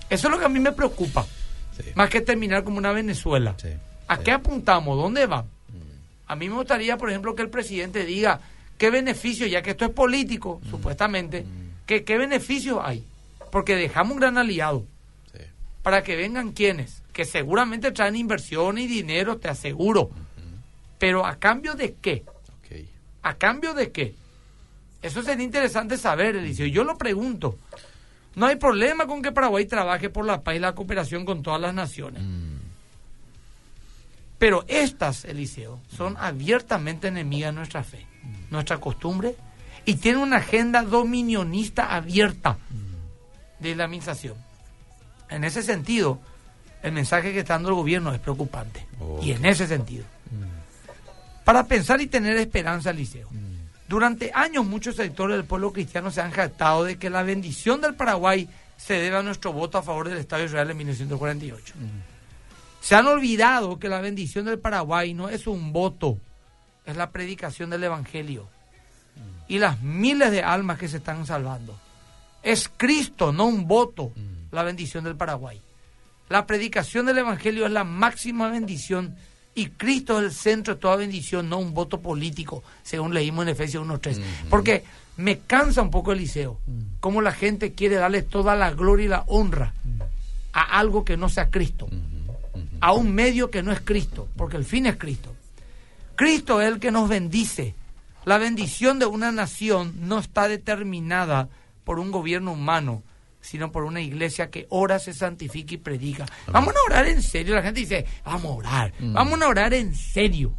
[0.09, 1.27] Eso es lo que a mí me preocupa.
[1.77, 1.91] Sí.
[1.95, 3.55] Más que terminar como una Venezuela.
[3.61, 3.69] Sí.
[4.09, 4.23] ¿A Sí.
[4.25, 4.97] qué apuntamos?
[4.97, 5.45] ¿Dónde va?
[6.29, 8.41] A mí me gustaría, por ejemplo, que el presidente diga
[8.79, 11.45] qué beneficio, ya que esto es político, supuestamente,
[11.87, 13.05] que, qué beneficios hay.
[13.51, 14.85] Porque dejamos un gran aliado.
[15.83, 20.11] Para que vengan quienes, que seguramente traen inversión y dinero, te aseguro.
[20.99, 22.27] Pero a cambio de qué?
[23.23, 24.15] ¿A cambio de qué?
[25.01, 26.67] Eso sería interesante saber, Eliseo.
[26.67, 27.59] Yo lo pregunto.
[28.35, 31.59] No hay problema con que Paraguay trabaje por la paz y la cooperación con todas
[31.59, 32.23] las naciones.
[32.23, 32.59] Mm,
[34.37, 38.07] Pero estas, Eliseo, son abiertamente enemigas de nuestra fe,
[38.51, 39.37] nuestra costumbre,
[39.87, 42.59] y tienen una agenda dominionista abierta
[43.59, 44.35] de islamización.
[45.31, 46.21] En ese sentido,
[46.87, 48.87] el mensaje que está dando el gobierno es preocupante.
[49.21, 50.05] Y en ese sentido.
[51.45, 53.29] Para pensar y tener esperanza, Eliseo.
[53.89, 57.97] Durante años muchos sectores del pueblo cristiano se han jactado de que la bendición del
[57.97, 61.75] Paraguay se debe a nuestro voto a favor del Estado de Israel en 1948.
[62.81, 66.19] Se han olvidado que la bendición del Paraguay no es un voto,
[66.85, 68.49] es la predicación del Evangelio
[69.49, 71.77] y las miles de almas que se están salvando.
[72.45, 74.13] Es Cristo, no un voto,
[74.53, 75.61] la bendición del Paraguay.
[76.29, 79.17] La predicación del Evangelio es la máxima bendición
[79.55, 83.49] y Cristo es el centro de toda bendición, no un voto político, según leímos en
[83.51, 84.21] Efesios 1.3.
[84.51, 84.85] Porque
[85.17, 86.61] me cansa un poco Eliseo,
[87.01, 89.73] cómo la gente quiere darle toda la gloria y la honra
[90.53, 91.89] a algo que no sea Cristo,
[92.81, 95.35] a un medio que no es Cristo, porque el fin es Cristo.
[96.17, 97.75] Cristo es el que nos bendice.
[98.25, 101.49] La bendición de una nación no está determinada
[101.85, 103.03] por un gobierno humano,
[103.47, 106.27] sino por una iglesia que ora, se santifica y predica.
[106.49, 107.55] Vamos a orar en serio.
[107.55, 110.53] La gente dice, vamos a orar, vamos a orar en serio.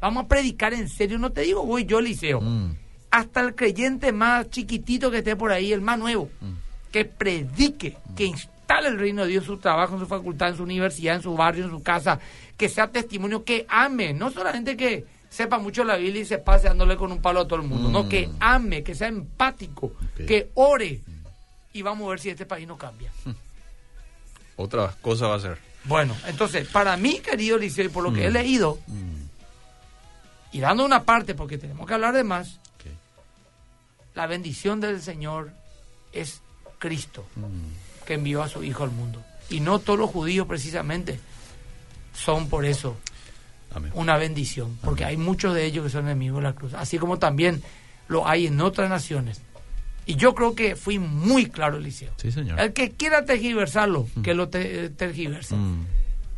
[0.00, 1.18] Vamos a predicar en serio.
[1.18, 2.40] No te digo, voy yo, Liceo.
[2.40, 2.76] mm,
[3.10, 6.28] Hasta el creyente más chiquitito que esté por ahí, el más nuevo,
[6.92, 10.56] que predique, que instale el reino de Dios en su trabajo, en su facultad, en
[10.56, 12.20] su universidad, en su barrio, en su casa,
[12.56, 16.68] que sea testimonio, que ame, no solamente que sepa mucho la Biblia y se pase
[16.68, 19.92] dándole con un palo a todo el mundo, no, que ame, que sea empático,
[20.26, 21.00] que ore
[21.78, 23.10] y vamos a ver si este país no cambia.
[24.56, 25.58] Otra cosa va a ser.
[25.84, 28.32] Bueno, entonces, para mí, querido Liceo, y por lo que he Mm.
[28.32, 29.22] leído, Mm,
[30.52, 32.58] y dando una parte, porque tenemos que hablar de más,
[34.14, 35.52] la bendición del Señor
[36.12, 36.40] es
[36.80, 39.22] Cristo, Mm, que envió a su Hijo al mundo.
[39.48, 41.20] Y no todos los judíos precisamente
[42.14, 42.96] son por eso
[43.72, 43.92] amén.
[43.94, 47.18] una bendición, porque hay muchos de ellos que son enemigos de la cruz, así como
[47.20, 47.62] también
[48.08, 49.40] lo hay en otras naciones.
[50.08, 52.10] Y yo creo que fui muy claro, Eliseo.
[52.16, 52.58] Sí, señor.
[52.58, 55.54] El que quiera tergiversarlo, que lo te- tergiverse.
[55.54, 55.84] Mm,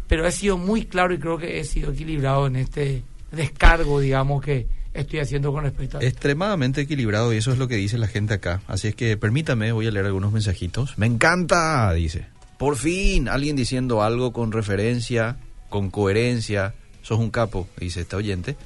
[0.09, 4.43] Pero he sido muy claro y creo que he sido equilibrado en este descargo, digamos,
[4.45, 8.09] que estoy haciendo con respecto a Extremadamente equilibrado y eso es lo que dice la
[8.09, 8.61] gente acá.
[8.67, 10.99] Así es que permítame, voy a leer algunos mensajitos.
[10.99, 12.27] Me encanta, dice.
[12.59, 15.37] Por fin, alguien diciendo algo con referencia,
[15.69, 16.75] con coherencia.
[17.03, 18.57] Sos un capo, dice este oyente.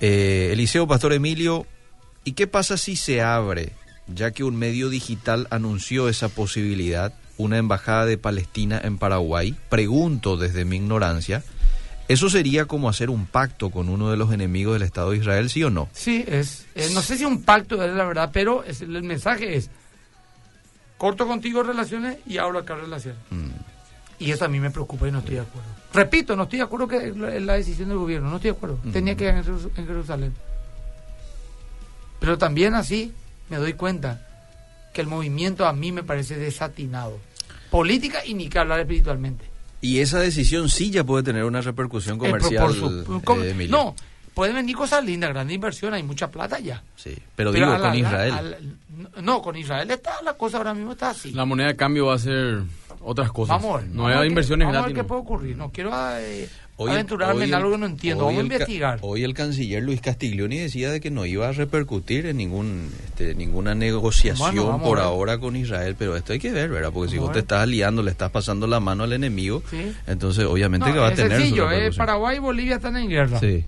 [0.00, 1.66] Eh, Eliseo Pastor Emilio,
[2.24, 3.72] ¿y qué pasa si se abre,
[4.14, 9.54] ya que un medio digital anunció esa posibilidad, una embajada de Palestina en Paraguay?
[9.68, 11.42] Pregunto desde mi ignorancia.
[12.08, 15.48] ¿Eso sería como hacer un pacto con uno de los enemigos del Estado de Israel,
[15.48, 15.88] sí o no?
[15.92, 19.54] Sí, es, eh, no sé si un pacto es la verdad, pero es- el mensaje
[19.56, 19.70] es,
[20.98, 23.20] corto contigo relaciones y abro acá relaciones.
[23.30, 23.50] Mm.
[24.18, 25.68] Y eso a mí me preocupa y no estoy de acuerdo.
[25.94, 28.56] Repito, no estoy de acuerdo que es la la decisión del gobierno, no estoy de
[28.56, 28.78] acuerdo.
[28.92, 30.34] Tenía que ir en Jerusalén.
[32.18, 33.14] Pero también así
[33.50, 34.26] me doy cuenta
[34.92, 37.18] que el movimiento a mí me parece desatinado.
[37.70, 39.44] Política y ni que hablar espiritualmente.
[39.80, 43.42] Y esa decisión sí ya puede tener una repercusión Eh, por- comercial, por su- com-
[43.42, 43.94] eh, no,
[44.34, 46.82] pueden venir cosas lindas, gran inversión, hay mucha plata ya.
[46.96, 48.56] Sí, pero, Pero digo la- con Israel.
[49.14, 51.32] la- no, con Israel está la cosa ahora mismo está así.
[51.32, 52.62] La moneda de cambio va a ser
[53.00, 53.62] otras cosas.
[53.62, 53.84] Vamos.
[53.86, 55.02] No vamos a hay inversiones Vamos a ver gratis.
[55.04, 55.56] qué puede ocurrir.
[55.56, 56.48] No quiero eh,
[56.82, 58.24] Hoy- aventurarme hoy en el- algo que no entiendo.
[58.24, 58.98] Vamos a el investigar.
[59.02, 63.34] Hoy el canciller Luis Castiglioni decía de que no iba a repercutir en ningún este,
[63.34, 66.90] ninguna negociación Bueno, por ahora con Israel, pero esto hay que ver, ¿verdad?
[66.92, 69.92] Porque si vos te estás aliando, le estás pasando la mano al enemigo, Sí.
[70.06, 71.90] entonces obviamente No, que va a tener sencillo, eh.
[71.96, 73.38] Paraguay y Bolivia están en guerra.
[73.40, 73.64] Sí.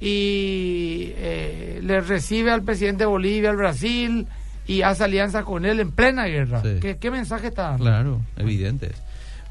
[0.00, 4.26] Y eh, le recibe al presidente de Bolivia, al Brasil,
[4.66, 6.60] y hace alianza con él en plena guerra.
[6.62, 6.78] Sí.
[6.80, 7.84] ¿Qué, qué mensaje está dando?
[7.84, 8.90] Claro, evidente.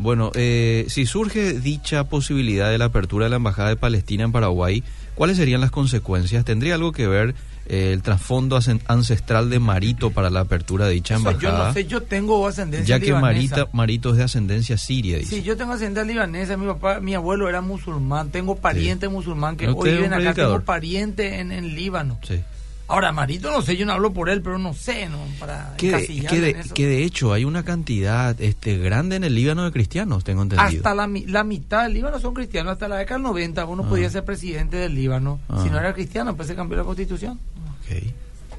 [0.02, 4.32] Bueno, eh, si surge dicha posibilidad de la apertura de la Embajada de Palestina en
[4.32, 4.84] Paraguay,
[5.14, 6.44] ¿cuáles serían las consecuencias?
[6.44, 7.36] ¿Tendría algo que ver
[7.68, 11.60] eh, el trasfondo ancestral de Marito para la apertura de dicha Eso embajada?
[11.60, 13.56] yo no sé, yo tengo ascendencia ya que libanesa.
[13.56, 15.36] Marita, Marito es de ascendencia siria, dice.
[15.36, 19.68] Sí, yo tengo ascendencia libanesa, mi papá, mi abuelo era musulmán, tengo pariente musulmán que
[19.68, 22.18] hoy viven acá, tengo pariente en, en Líbano.
[22.28, 22.42] Sí.
[22.92, 25.20] Ahora, Marito, no sé, yo no hablo por él, pero no sé, ¿no?
[25.40, 26.74] Para Que, de, encasillarle que, de, en eso.
[26.74, 30.68] que de hecho hay una cantidad este grande en el Líbano de cristianos, tengo entendido.
[30.68, 32.74] Hasta la, la mitad del Líbano son cristianos.
[32.74, 35.40] Hasta la década del 90 uno podía ser presidente del Líbano.
[35.48, 35.62] Ah.
[35.64, 37.40] Si no era cristiano, pues se cambió la constitución.
[37.80, 38.04] Ok.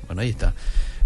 [0.07, 0.55] Bueno, ahí está.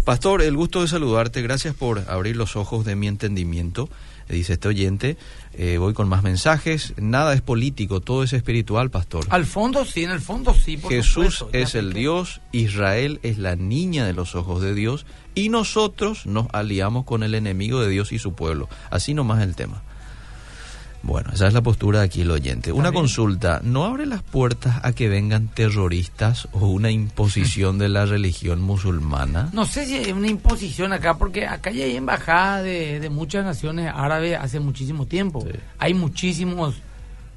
[0.05, 1.41] Pastor, el gusto de saludarte.
[1.41, 3.89] Gracias por abrir los ojos de mi entendimiento.
[4.35, 5.17] Dice este oyente.
[5.53, 6.93] Eh, voy con más mensajes.
[6.97, 9.25] Nada es político, todo es espiritual, pastor.
[9.29, 10.77] Al fondo sí, en el fondo sí.
[10.77, 15.05] Por Jesús supuesto, es el Dios, Israel es la niña de los ojos de Dios
[15.33, 18.69] y nosotros nos aliamos con el enemigo de Dios y su pueblo.
[18.89, 19.83] Así nomás el tema.
[21.07, 22.73] Bueno, esa es la postura de aquí el oyente.
[22.73, 28.05] Una consulta, ¿no abre las puertas a que vengan terroristas o una imposición de la
[28.05, 29.49] religión musulmana?
[29.53, 33.45] No sé si hay una imposición acá, porque acá ya hay embajada de, de muchas
[33.45, 35.39] naciones árabes hace muchísimo tiempo.
[35.41, 35.57] Sí.
[35.79, 36.75] Hay muchísimos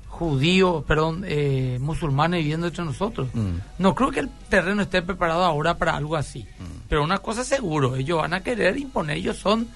[0.08, 3.28] judíos, perdón, eh, musulmanes viviendo entre nosotros.
[3.32, 3.52] Mm.
[3.78, 6.40] No creo que el terreno esté preparado ahora para algo así.
[6.40, 6.88] Mm.
[6.88, 9.68] Pero una cosa seguro, ellos van a querer imponer, ellos son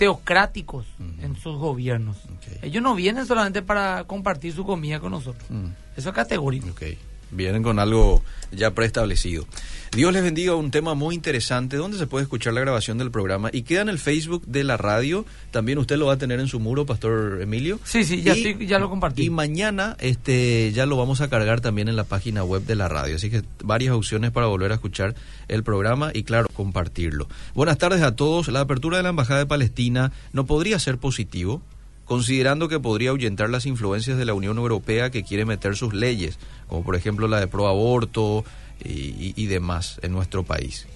[0.00, 0.86] teocráticos
[1.20, 2.16] en sus gobiernos.
[2.62, 5.44] Ellos no vienen solamente para compartir su comida con nosotros.
[5.50, 5.66] Mm.
[5.94, 6.70] Eso es categórico.
[6.70, 6.82] Ok,
[7.30, 9.46] vienen con algo ya preestablecido.
[9.92, 13.50] Dios les bendiga, un tema muy interesante donde se puede escuchar la grabación del programa
[13.52, 15.24] y queda en el Facebook de la radio.
[15.50, 17.80] También usted lo va a tener en su muro, Pastor Emilio.
[17.84, 19.24] Sí, sí, ya, Y- estoy- ya lo compartí.
[19.24, 22.86] Y mañana este ya lo vamos a cargar también en la página web de la
[22.86, 23.16] radio.
[23.16, 25.16] Así que varias opciones para volver a escuchar
[25.48, 27.28] el programa y claro, compartirlo.
[27.54, 28.46] Buenas tardes a todos.
[28.46, 31.62] La apertura de la Embajada de Palestina no podría ser positivo,
[32.10, 36.40] considerando que podría ahuyentar las influencias de la Unión Europea que quiere meter sus leyes,
[36.66, 38.44] como por ejemplo la de pro aborto
[38.84, 40.88] y, demás en nuestro país.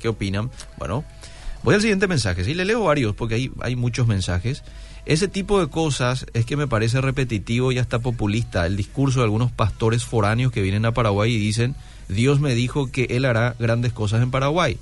[0.00, 0.50] ¿Qué opinan?
[0.76, 1.04] Bueno,
[1.62, 2.42] voy al siguiente mensaje.
[2.42, 4.64] Sí, le leo varios porque hay, hay muchos mensajes.
[5.06, 9.26] Ese tipo de cosas es que me parece repetitivo y hasta populista el discurso de
[9.26, 11.76] algunos pastores foráneos que vienen a Paraguay y dicen,
[12.08, 14.78] Dios me dijo que Él hará grandes cosas en Paraguay.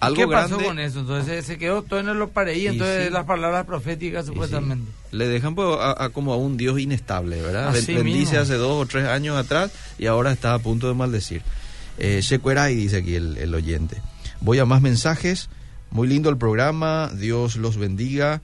[0.00, 1.00] Algo ¿Qué pasó grande con eso?
[1.00, 3.12] Entonces se quedó todo en lo pareí, entonces sí.
[3.12, 4.90] las palabras proféticas sí, supuestamente.
[5.10, 7.68] le dejan pues, a, a como a un Dios inestable, ¿verdad?
[7.68, 8.40] Así Ben- Bendice mismo.
[8.40, 11.42] hace dos o tres años atrás y ahora está a punto de maldecir.
[11.98, 12.20] Eh,
[12.70, 13.96] y dice aquí el, el oyente.
[14.40, 15.48] Voy a más mensajes.
[15.90, 17.10] Muy lindo el programa.
[17.14, 18.42] Dios los bendiga.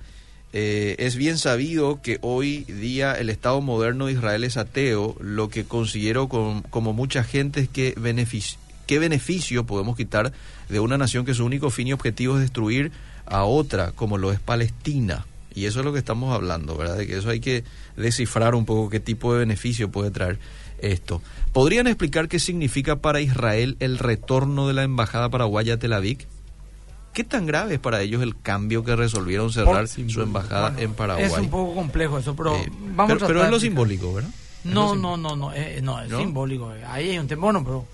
[0.55, 5.17] Eh, es bien sabido que hoy día el Estado moderno de Israel es ateo.
[5.21, 10.33] Lo que considero con- como mucha gente es que beneficio, qué beneficio podemos quitar
[10.69, 12.93] de una nación que su único fin y objetivo es destruir
[13.27, 15.27] a otra, como lo es Palestina.
[15.55, 16.97] Y eso es lo que estamos hablando, ¿verdad?
[16.97, 17.65] De que eso hay que
[17.97, 20.39] descifrar un poco qué tipo de beneficio puede traer
[20.79, 21.21] esto.
[21.53, 26.19] ¿Podrían explicar qué significa para Israel el retorno de la embajada paraguaya a Tel Aviv?
[27.13, 30.79] ¿Qué tan grave es para ellos el cambio que resolvieron cerrar Por- su embajada Bueno,
[30.79, 31.27] en Paraguay?
[31.27, 34.31] Es un poco complejo eso, pero Eh, vamos pero, a pero es lo simbólico, ¿verdad?
[34.65, 36.19] Lo No, no, no, no, eh, no, es ¿No?
[36.19, 36.73] simbólico.
[36.89, 37.43] Ahí hay un tema.
[37.43, 37.87] Bueno, pero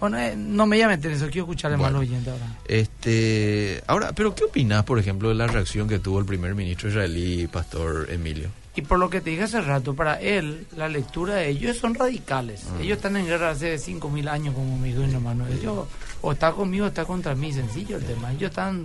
[0.00, 2.00] bueno, eh, no me voy a meter en eso, quiero escucharle más a Bueno.
[2.02, 2.46] los oyentes ahora.
[2.66, 6.88] Este, ahora, pero ¿qué opinas, por ejemplo, de la reacción que tuvo el primer ministro
[6.88, 8.48] israelí, Pastor Emilio?
[8.76, 11.94] Y por lo que te dije hace rato, para él, la lectura de ellos son
[11.94, 12.64] radicales.
[12.70, 12.82] Ah.
[12.82, 15.46] Ellos están en guerra hace 5.000 años, como me dijo mi hermano.
[15.48, 15.86] Ellos
[16.20, 18.32] o está conmigo o está contra mí, sencillo el tema.
[18.32, 18.84] Ellos están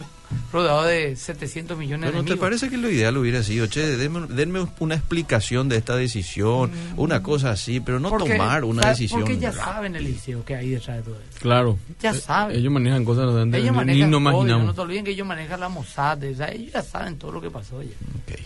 [0.54, 3.82] rodeados de 700 millones Pero de ¿no te parece que lo ideal hubiera sido, che,
[3.98, 8.12] denme, denme una explicación de esta decisión, una cosa así, pero no Mm.
[8.12, 8.98] Porque, tomar una ¿sabes?
[9.00, 9.22] decisión?
[9.22, 11.40] Porque ya saben el liceo que hay detrás de todo eso.
[11.42, 11.78] Claro.
[12.00, 12.56] Ya Eh, saben.
[12.58, 14.66] Ellos manejan cosas donde Ellos ni manejan no código, imaginamos.
[14.68, 17.42] no te olviden que ellos manejan la Mossad, o sea, ellos ya saben todo lo
[17.42, 17.82] que pasó.
[17.82, 17.90] Ya.
[17.90, 18.40] Ok.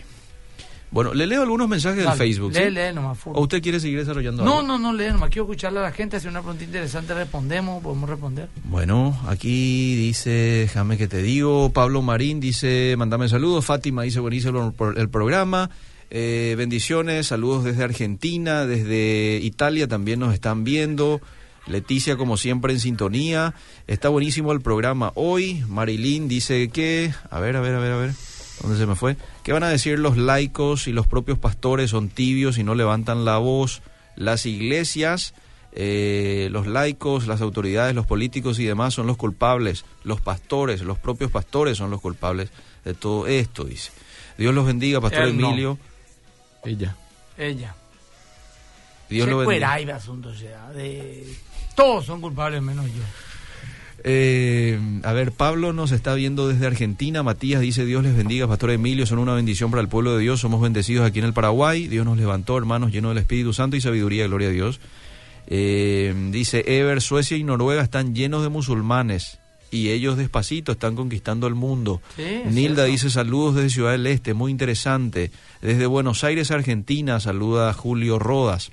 [0.90, 2.52] Bueno, le leo algunos mensajes Dale, Facebook.
[2.54, 2.60] ¿sí?
[2.60, 3.18] Lee, lee nomás.
[3.24, 4.68] ¿O usted quiere seguir desarrollando No, algo?
[4.68, 5.30] no, no lee nomás.
[5.30, 8.48] Quiero escucharle a la gente, hacer una pregunta interesante, respondemos, podemos responder.
[8.64, 14.72] Bueno, aquí dice, déjame que te digo, Pablo Marín dice, mándame saludos, Fátima dice, buenísimo
[14.96, 15.70] el programa,
[16.08, 21.20] Eh, bendiciones, saludos desde Argentina, desde Italia también nos están viendo,
[21.66, 23.54] Leticia como siempre en sintonía,
[23.88, 27.96] está buenísimo el programa hoy, Marilyn dice que, a ver, a ver, a ver, a
[27.96, 28.10] ver,
[28.62, 29.16] ¿dónde se me fue?
[29.46, 33.24] ¿Qué van a decir los laicos y los propios pastores son tibios y no levantan
[33.24, 33.80] la voz?
[34.16, 35.34] Las iglesias...
[35.78, 40.96] Eh, los laicos, las autoridades, los políticos y demás son los culpables, los pastores, los
[40.98, 42.48] propios pastores son los culpables
[42.82, 43.92] de todo esto, dice.
[44.38, 45.48] Dios los bendiga, Pastor Él no.
[45.48, 45.78] Emilio.
[46.64, 46.96] Ella.
[47.36, 47.74] Ella.
[49.10, 49.72] Dios Se lo bendiga.
[49.74, 51.36] hay asunto, o sea, de...
[51.74, 53.02] Todos son culpables menos yo.
[54.08, 57.24] Eh, a ver, Pablo nos está viendo desde Argentina.
[57.24, 59.04] Matías dice: Dios les bendiga, Pastor Emilio.
[59.04, 60.38] Son una bendición para el pueblo de Dios.
[60.40, 61.88] Somos bendecidos aquí en el Paraguay.
[61.88, 64.28] Dios nos levantó, hermanos, llenos del Espíritu Santo y sabiduría.
[64.28, 64.78] Gloria a Dios.
[65.48, 69.40] Eh, dice Ever: Suecia y Noruega están llenos de musulmanes
[69.72, 72.00] y ellos despacito están conquistando el mundo.
[72.14, 72.84] Sí, Nilda cierto.
[72.84, 75.32] dice: Saludos desde Ciudad del Este, muy interesante.
[75.62, 78.70] Desde Buenos Aires, Argentina, saluda Julio Rodas.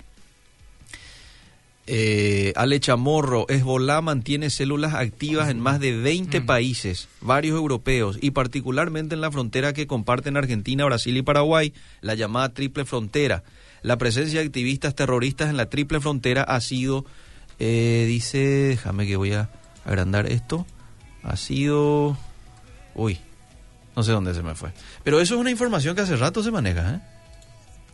[1.85, 6.45] Eh, Ale Chamorro, Hezbollah mantiene células activas en más de 20 Mm.
[6.45, 12.15] países, varios europeos, y particularmente en la frontera que comparten Argentina, Brasil y Paraguay, la
[12.15, 13.43] llamada Triple Frontera.
[13.81, 17.03] La presencia de activistas terroristas en la Triple Frontera ha sido,
[17.59, 19.49] eh, dice, déjame que voy a
[19.83, 20.65] agrandar esto,
[21.21, 22.17] ha sido,
[22.95, 23.19] uy,
[23.95, 24.71] No sé dónde se me fue.
[25.03, 26.99] Pero eso es una información que hace rato se maneja, ¿eh?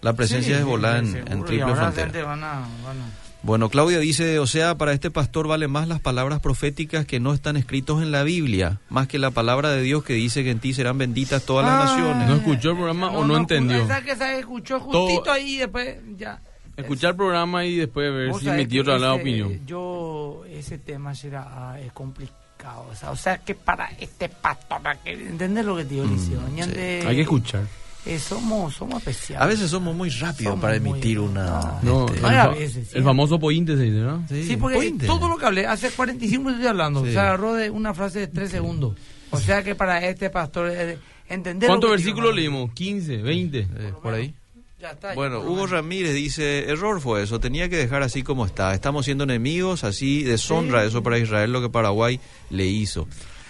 [0.02, 2.24] La presencia de Hezbollah en, en triple frontera.
[2.24, 2.54] Van a,
[2.86, 3.29] van a...
[3.42, 7.34] Bueno, Claudia dice, o sea, para este pastor vale más las palabras proféticas que no
[7.34, 10.60] están escritos en la Biblia, más que la palabra de Dios que dice que en
[10.60, 12.28] ti serán benditas todas las Ah, naciones.
[12.28, 13.84] ¿No escuchó el programa o no, entendió?
[13.84, 16.42] Esa que se escuchó justito Todo- ahí y después ya.
[16.76, 19.66] Escuchar el programa y después ver si sabés mi tío que trae la opinión.
[19.66, 22.88] Yo, ese tema será, ah, es complicado.
[22.92, 26.06] O sea, o sea, que para este pastor, ¿entendés lo que te digo?
[26.06, 27.64] Mm, Hay que escuchar.
[28.06, 29.42] Eh, somos, somos especiales.
[29.44, 31.80] A veces somos muy rápidos Somos para muy- emitir una...
[31.82, 32.98] No, este, el, fa- a veces, sí.
[32.98, 34.26] el famoso pointe se dice, ¿no?
[34.28, 35.06] Sí, porque pointe.
[35.06, 37.12] todo lo que hablé, hace 45 minutos estoy hablando, Sí.
[37.14, 38.96] se agarró de una frase de 3 segundos.
[39.32, 40.98] O sea que para este pastor, eh,
[41.28, 41.68] entender.
[41.68, 42.72] ¿Cuántos versículos leímos?
[42.72, 43.22] ¿15?
[43.22, 43.56] ¿20?
[43.78, 44.34] eh, por ahí.
[44.82, 45.14] Ya está.
[45.14, 45.68] Bueno, ya, Hugo.
[45.68, 48.74] Ramírez dice, error fue eso, tenía que dejar así como está.
[48.74, 50.88] Estamos siendo enemigos, así deshonra Sí.
[50.88, 52.20] eso para Israel lo que Paraguay
[52.50, 53.06] le hizo.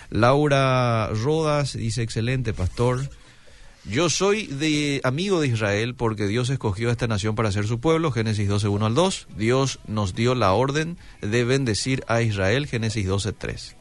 [0.09, 3.09] Laura Rodas dice, excelente pastor.
[3.85, 7.79] Yo soy de amigo de Israel porque Dios escogió a esta nación para ser su
[7.79, 9.27] pueblo, Génesis 12, 1 al 2.
[9.37, 13.75] Dios nos dio la orden de bendecir a Israel, Génesis 12, 3.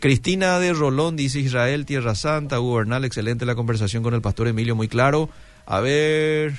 [0.00, 4.48] Cristina de Rolón dice Israel, Tierra Santa, Hugo Bernal, excelente la conversación con el pastor
[4.48, 5.28] Emilio, muy claro.
[5.66, 6.54] A ver.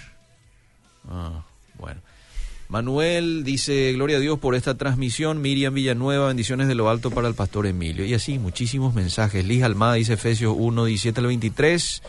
[1.10, 1.44] Ah,
[1.78, 2.02] bueno.
[2.70, 5.42] Manuel dice, gloria a Dios por esta transmisión.
[5.42, 8.06] Miriam Villanueva, bendiciones de lo alto para el pastor Emilio.
[8.06, 9.44] Y así, muchísimos mensajes.
[9.44, 12.02] Liz Almada dice Efesios 1, 17 al 23.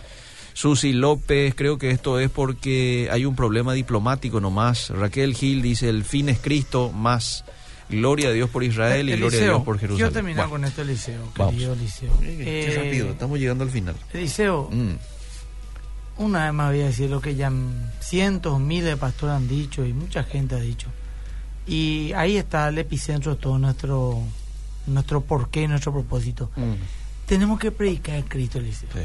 [0.55, 4.91] Susi López, creo que esto es porque hay un problema diplomático nomás.
[4.91, 7.45] Raquel Gil dice, el fin es Cristo, más
[7.89, 9.97] gloria a Dios por Israel y gloria a Dios por Jerusalén.
[9.99, 11.21] Quiero terminar Bueno, con esto, Eliseo.
[11.37, 11.55] Vamos.
[11.55, 12.19] Querido Eliseo.
[12.21, 13.95] Qué Eh, rápido, estamos llegando al final.
[14.13, 14.93] Eliseo, Mm,
[16.19, 17.51] una vez más voy a decir lo que ya
[18.01, 20.89] cientos, miles de pastores han dicho y mucha gente ha dicho.
[21.67, 24.19] Y ahí está el epicentro de todo nuestro,
[24.87, 26.51] nuestro porqué y nuestro propósito.
[26.57, 26.75] mm,
[27.27, 28.89] Tenemos que predicar a Cristo, Eliseo.
[28.93, 28.99] sí,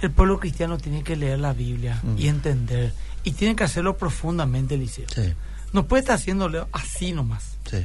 [0.00, 2.18] El pueblo cristiano tiene que leer la Biblia Mm.
[2.18, 2.92] y entender.
[3.24, 5.06] Y tiene que hacerlo profundamente, Eliseo.
[5.14, 5.34] sí,
[5.72, 7.56] No puede estar haciéndolo así nomás.
[7.70, 7.84] sí.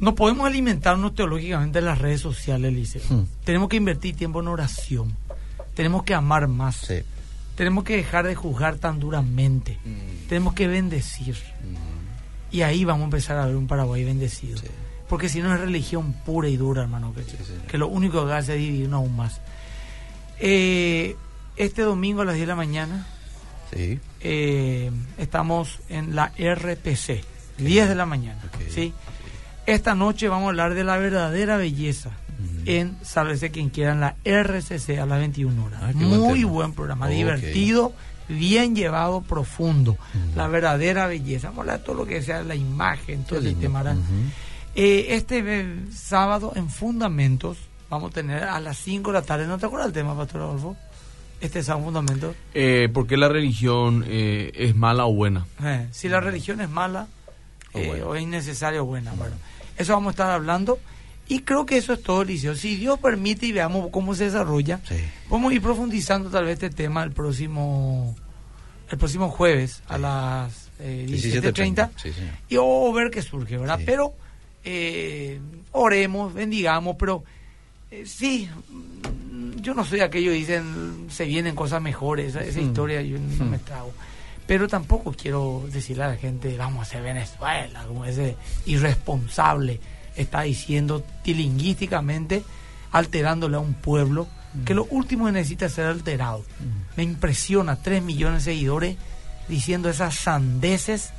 [0.00, 3.02] No podemos alimentarnos teológicamente en las redes sociales, Eliseo.
[3.08, 3.24] Mm.
[3.44, 5.12] Tenemos que invertir tiempo en oración.
[5.74, 6.76] Tenemos que amar más.
[6.76, 7.00] Sí.
[7.56, 9.76] Tenemos que dejar de juzgar tan duramente.
[9.84, 11.36] Mm, Tenemos que bendecir.
[12.52, 14.60] Y ahí vamos a empezar a ver un Paraguay bendecido.
[15.08, 17.12] Porque si no es religión pura y dura, hermano.
[17.12, 17.24] Que,
[17.66, 19.40] que lo único que hace es dividirnos aún más.
[20.40, 21.16] Eh,
[21.56, 23.06] este domingo a las 10 de la mañana
[23.74, 23.98] Sí.
[24.20, 27.22] eh, estamos en la RPC.
[27.58, 28.40] 10 de la mañana.
[28.72, 28.92] ¿sí?
[29.66, 32.10] Esta noche vamos a hablar de la verdadera belleza
[32.66, 35.80] en Sálvese quien quiera en la RCC a las 21 horas.
[35.82, 37.92] Ah, buen Muy buen programa, divertido,
[38.28, 39.98] bien llevado, profundo.
[40.36, 41.48] La verdadera belleza.
[41.48, 43.60] Vamos a hablar de todo lo que sea la imagen, todo lindo.
[43.60, 43.96] tema.
[44.76, 47.58] Eh, este sábado en Fundamentos
[47.90, 49.46] vamos a tener a las 5 de la tarde.
[49.46, 50.76] ¿No te acuerdas el tema, Pastor Adolfo?
[51.40, 52.36] Este sábado en Fundamentos.
[52.54, 55.46] Eh, ¿Por qué la religión eh, es mala o buena?
[55.62, 57.06] Eh, si la religión es mala
[57.74, 59.12] O eh, o es innecesaria o buena.
[59.12, 59.36] Bueno,
[59.76, 60.78] eso vamos a estar hablando.
[61.28, 62.54] Y creo que eso es todo, Liceo.
[62.56, 64.96] Si Dios permite y veamos cómo se desarrolla, Sí.
[65.28, 68.16] vamos a ir profundizando tal vez este tema el próximo
[68.90, 70.02] el próximo jueves a Sí.
[70.02, 71.90] las eh, 17:30.
[71.90, 72.34] 17.30 Sí, señor.
[72.48, 73.78] y o ver qué surge, ¿verdad?
[73.78, 73.84] Sí.
[73.86, 74.14] Pero
[75.72, 77.22] oremos, bendigamos, pero
[77.90, 82.60] eh, sí, mm, yo no soy aquello que dicen se vienen cosas mejores, esa, esa
[82.60, 82.64] Mm.
[82.68, 83.48] historia yo no Mm.
[83.50, 83.92] me trago.
[84.46, 89.78] Pero tampoco quiero decirle a la gente, vamos a hacer Venezuela, como ese irresponsable
[90.16, 92.42] está diciendo tilinguísticamente,
[92.92, 94.26] alterándole a un pueblo
[94.64, 96.42] que lo último que necesita es ser alterado.
[96.96, 98.96] Me impresiona, tres millones de seguidores
[99.48, 101.10] diciendo esas sandeces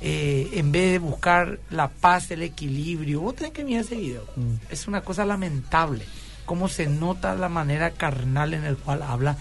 [0.00, 3.20] eh, en vez de buscar la paz, el equilibrio.
[3.20, 4.24] Vos tenés que mirar ese video.
[4.36, 4.54] Mm.
[4.70, 6.04] Es una cosa lamentable
[6.46, 9.36] cómo se nota la manera carnal en el cual habla.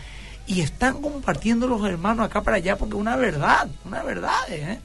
[0.45, 4.37] Y están compartiendo los hermanos acá para allá porque una verdad, una verdad.
[4.49, 4.79] ¿eh?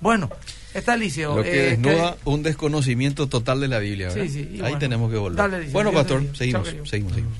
[0.00, 0.28] Bueno,
[0.74, 1.36] está Liceo.
[1.36, 4.08] Lo que eh, desnuda un desconocimiento total de la Biblia.
[4.08, 4.24] ¿verdad?
[4.24, 4.78] Sí, sí, y Ahí bueno.
[4.78, 5.36] tenemos que volver.
[5.38, 7.32] Dale, Liceo, bueno, pastor, seguimos, Chao, seguimos, seguimos.